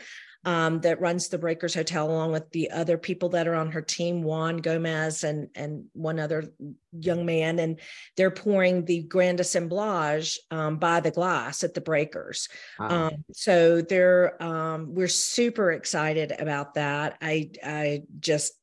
um, 0.45 0.81
that 0.81 0.99
runs 0.99 1.29
the 1.29 1.37
Breakers 1.37 1.73
Hotel, 1.73 2.09
along 2.09 2.31
with 2.31 2.49
the 2.51 2.71
other 2.71 2.97
people 2.97 3.29
that 3.29 3.47
are 3.47 3.55
on 3.55 3.71
her 3.71 3.81
team, 3.81 4.23
Juan 4.23 4.57
Gomez 4.57 5.23
and 5.23 5.49
and 5.55 5.85
one 5.93 6.19
other 6.19 6.45
young 6.91 7.25
man, 7.25 7.59
and 7.59 7.79
they're 8.17 8.31
pouring 8.31 8.85
the 8.85 9.03
Grand 9.03 9.39
Assemblage 9.39 10.39
um, 10.51 10.77
by 10.77 10.99
the 10.99 11.11
glass 11.11 11.63
at 11.63 11.73
the 11.73 11.81
Breakers. 11.81 12.49
Wow. 12.79 13.07
Um, 13.07 13.25
so 13.33 13.81
they're 13.81 14.41
um, 14.43 14.93
we're 14.93 15.07
super 15.07 15.71
excited 15.71 16.33
about 16.37 16.73
that. 16.73 17.17
I 17.21 17.51
I 17.63 18.03
just 18.19 18.53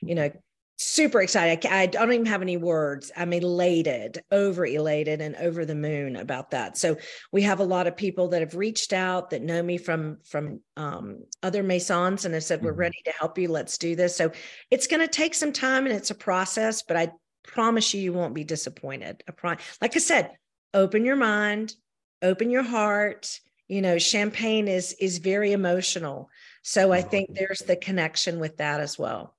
you 0.00 0.14
know 0.14 0.30
super 0.78 1.20
excited. 1.20 1.66
I, 1.66 1.82
I, 1.82 1.86
don't 1.86 2.12
even 2.12 2.26
have 2.26 2.40
any 2.40 2.56
words. 2.56 3.10
I'm 3.16 3.32
elated, 3.32 4.22
over 4.30 4.64
elated, 4.64 5.20
and 5.20 5.34
over 5.36 5.64
the 5.64 5.74
moon 5.74 6.14
about 6.14 6.52
that. 6.52 6.78
So 6.78 6.96
we 7.32 7.42
have 7.42 7.58
a 7.58 7.64
lot 7.64 7.88
of 7.88 7.96
people 7.96 8.28
that 8.28 8.40
have 8.40 8.54
reached 8.54 8.92
out 8.92 9.30
that 9.30 9.42
know 9.42 9.60
me 9.62 9.76
from 9.76 10.18
from 10.24 10.60
um, 10.76 11.24
other 11.42 11.62
maisons 11.62 12.24
and 12.24 12.32
have 12.34 12.44
said, 12.44 12.62
"We're 12.62 12.70
mm-hmm. 12.70 12.80
ready 12.80 13.02
to 13.04 13.12
help 13.12 13.38
you. 13.38 13.48
Let's 13.48 13.76
do 13.76 13.96
this." 13.96 14.16
So 14.16 14.30
it's 14.70 14.86
going 14.86 15.00
to 15.00 15.08
take 15.08 15.34
some 15.34 15.52
time 15.52 15.86
and 15.86 15.94
it's 15.94 16.12
a 16.12 16.14
process, 16.14 16.82
but 16.82 16.96
I 16.96 17.10
promise 17.42 17.92
you, 17.92 18.00
you 18.00 18.12
won't 18.12 18.34
be 18.34 18.44
disappointed. 18.44 19.24
I 19.28 19.56
like 19.80 19.96
I 19.96 19.98
said, 19.98 20.30
open 20.72 21.04
your 21.04 21.16
mind, 21.16 21.74
open 22.22 22.50
your 22.50 22.62
heart. 22.62 23.40
You 23.66 23.82
know, 23.82 23.98
champagne 23.98 24.68
is 24.68 24.94
is 25.00 25.18
very 25.18 25.52
emotional. 25.52 26.30
So 26.62 26.92
I 26.92 27.02
think 27.02 27.34
there's 27.34 27.60
the 27.60 27.76
connection 27.76 28.38
with 28.38 28.58
that 28.58 28.80
as 28.80 28.98
well. 28.98 29.34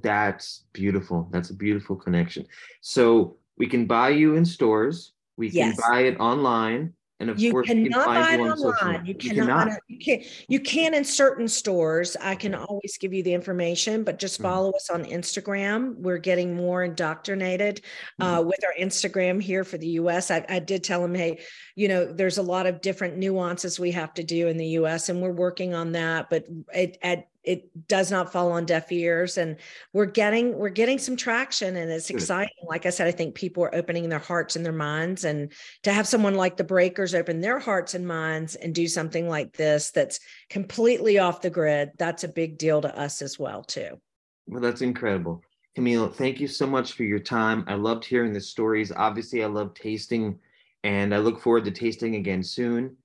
That's 0.00 0.64
beautiful. 0.72 1.28
That's 1.30 1.50
a 1.50 1.54
beautiful 1.54 1.96
connection. 1.96 2.46
So 2.80 3.36
we 3.58 3.66
can 3.66 3.86
buy 3.86 4.10
you 4.10 4.36
in 4.36 4.44
stores. 4.44 5.12
We 5.36 5.50
yes. 5.50 5.78
can 5.78 5.90
buy 5.90 6.00
it 6.02 6.18
online. 6.18 6.94
And 7.20 7.30
of 7.30 7.38
you 7.38 7.52
course, 7.52 7.68
cannot 7.68 7.84
you 7.84 7.90
can 7.90 8.04
buy 8.04 8.34
it 8.34 8.40
online. 8.40 9.06
You, 9.06 9.14
you 9.20 9.30
cannot. 9.30 9.66
cannot. 9.66 9.78
You 9.86 9.98
can. 9.98 10.22
You 10.48 10.58
can 10.58 10.92
in 10.92 11.04
certain 11.04 11.46
stores. 11.46 12.16
I 12.20 12.34
can 12.34 12.52
always 12.52 12.98
give 12.98 13.12
you 13.14 13.22
the 13.22 13.32
information, 13.32 14.02
but 14.02 14.18
just 14.18 14.34
mm-hmm. 14.34 14.42
follow 14.42 14.68
mm-hmm. 14.70 14.76
us 14.76 14.90
on 14.90 15.04
Instagram. 15.04 15.94
We're 15.98 16.18
getting 16.18 16.56
more 16.56 16.82
indoctrinated 16.82 17.82
uh, 18.20 18.38
mm-hmm. 18.38 18.48
with 18.48 18.58
our 18.64 18.74
Instagram 18.84 19.40
here 19.40 19.62
for 19.62 19.78
the 19.78 19.86
U.S. 19.88 20.32
I, 20.32 20.44
I 20.48 20.58
did 20.58 20.82
tell 20.82 21.00
them, 21.00 21.14
hey, 21.14 21.38
you 21.76 21.86
know, 21.86 22.12
there's 22.12 22.38
a 22.38 22.42
lot 22.42 22.66
of 22.66 22.80
different 22.80 23.16
nuances 23.18 23.78
we 23.78 23.92
have 23.92 24.12
to 24.14 24.24
do 24.24 24.48
in 24.48 24.56
the 24.56 24.66
U.S. 24.68 25.08
and 25.08 25.22
we're 25.22 25.30
working 25.30 25.74
on 25.74 25.92
that. 25.92 26.28
But 26.28 26.46
it, 26.74 26.98
at 27.02 27.28
it 27.44 27.88
does 27.88 28.10
not 28.10 28.32
fall 28.32 28.52
on 28.52 28.66
deaf 28.66 28.90
ears. 28.92 29.36
And 29.38 29.56
we're 29.92 30.06
getting 30.06 30.56
we're 30.56 30.68
getting 30.68 30.98
some 30.98 31.16
traction 31.16 31.76
and 31.76 31.90
it's 31.90 32.08
hmm. 32.08 32.16
exciting. 32.16 32.52
Like 32.68 32.86
i 32.86 32.90
said 32.90 33.06
i 33.06 33.10
think 33.10 33.34
people 33.34 33.64
are 33.64 33.74
opening 33.74 34.08
their 34.08 34.18
hearts 34.18 34.56
and 34.56 34.64
their 34.64 34.72
minds 34.72 35.24
and 35.24 35.52
to 35.82 35.92
have 35.92 36.06
someone 36.06 36.34
like 36.34 36.56
the 36.56 36.64
breakers 36.64 37.14
open 37.14 37.40
their 37.40 37.58
hearts 37.58 37.94
and 37.94 38.06
minds 38.06 38.54
and 38.54 38.74
do 38.74 38.86
something 38.86 39.28
like 39.28 39.52
this 39.56 39.90
that's 39.90 40.20
completely 40.48 41.18
off 41.18 41.42
the 41.42 41.50
grid 41.50 41.90
that's 41.98 42.24
a 42.24 42.28
big 42.28 42.58
deal 42.58 42.80
to 42.80 42.98
us 42.98 43.22
as 43.22 43.38
well 43.38 43.62
too. 43.62 44.00
Well 44.46 44.60
that's 44.60 44.82
incredible. 44.82 45.42
Camille 45.74 46.08
thank 46.08 46.40
you 46.40 46.48
so 46.48 46.66
much 46.66 46.92
for 46.92 47.04
your 47.04 47.18
time. 47.18 47.64
I 47.66 47.74
loved 47.74 48.04
hearing 48.04 48.32
the 48.32 48.40
stories. 48.40 48.92
Obviously 48.92 49.42
i 49.42 49.46
love 49.46 49.74
tasting 49.74 50.38
and 50.84 51.14
i 51.14 51.18
look 51.18 51.40
forward 51.40 51.64
to 51.64 51.70
tasting 51.70 52.16
again 52.16 52.42
soon 52.42 52.96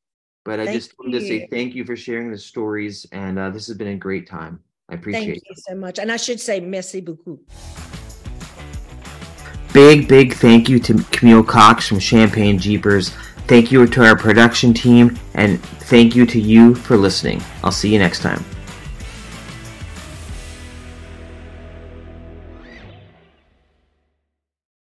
but 0.48 0.62
I 0.62 0.72
just 0.72 0.98
wanted 0.98 1.20
to 1.20 1.28
say 1.28 1.46
thank 1.52 1.76
you 1.76 1.84
for 1.84 1.98
sharing 1.98 2.32
the 2.32 2.38
stories, 2.38 3.06
and 3.12 3.38
uh, 3.38 3.50
this 3.50 3.68
has 3.68 3.76
been 3.76 3.90
a 3.90 3.98
great 3.98 4.30
time. 4.30 4.62
I 4.88 4.94
appreciate 4.94 5.20
thank 5.20 5.38
it. 5.38 5.44
Thank 5.46 5.58
you 5.58 5.64
so 5.68 5.76
much, 5.76 6.00
and 6.00 6.10
I 6.10 6.16
should 6.16 6.40
say 6.40 6.62
merci 6.62 7.02
beaucoup. 7.02 7.42
Big, 9.74 10.08
big 10.08 10.36
thank 10.36 10.70
you 10.70 10.80
to 10.80 11.04
Camille 11.12 11.44
Cox 11.44 11.86
from 11.90 12.00
Champagne 12.00 12.58
Jeepers. 12.58 13.10
Thank 13.48 13.74
you 13.74 13.86
to 13.88 14.06
our 14.06 14.16
production 14.16 14.74
team, 14.74 15.20
and 15.34 15.62
thank 15.92 16.16
you 16.16 16.26
to 16.26 16.40
you 16.40 16.76
for 16.76 16.96
listening. 16.96 17.44
I'll 17.62 17.74
see 17.74 17.92
you 17.92 18.00
next 18.00 18.22
time. 18.22 18.44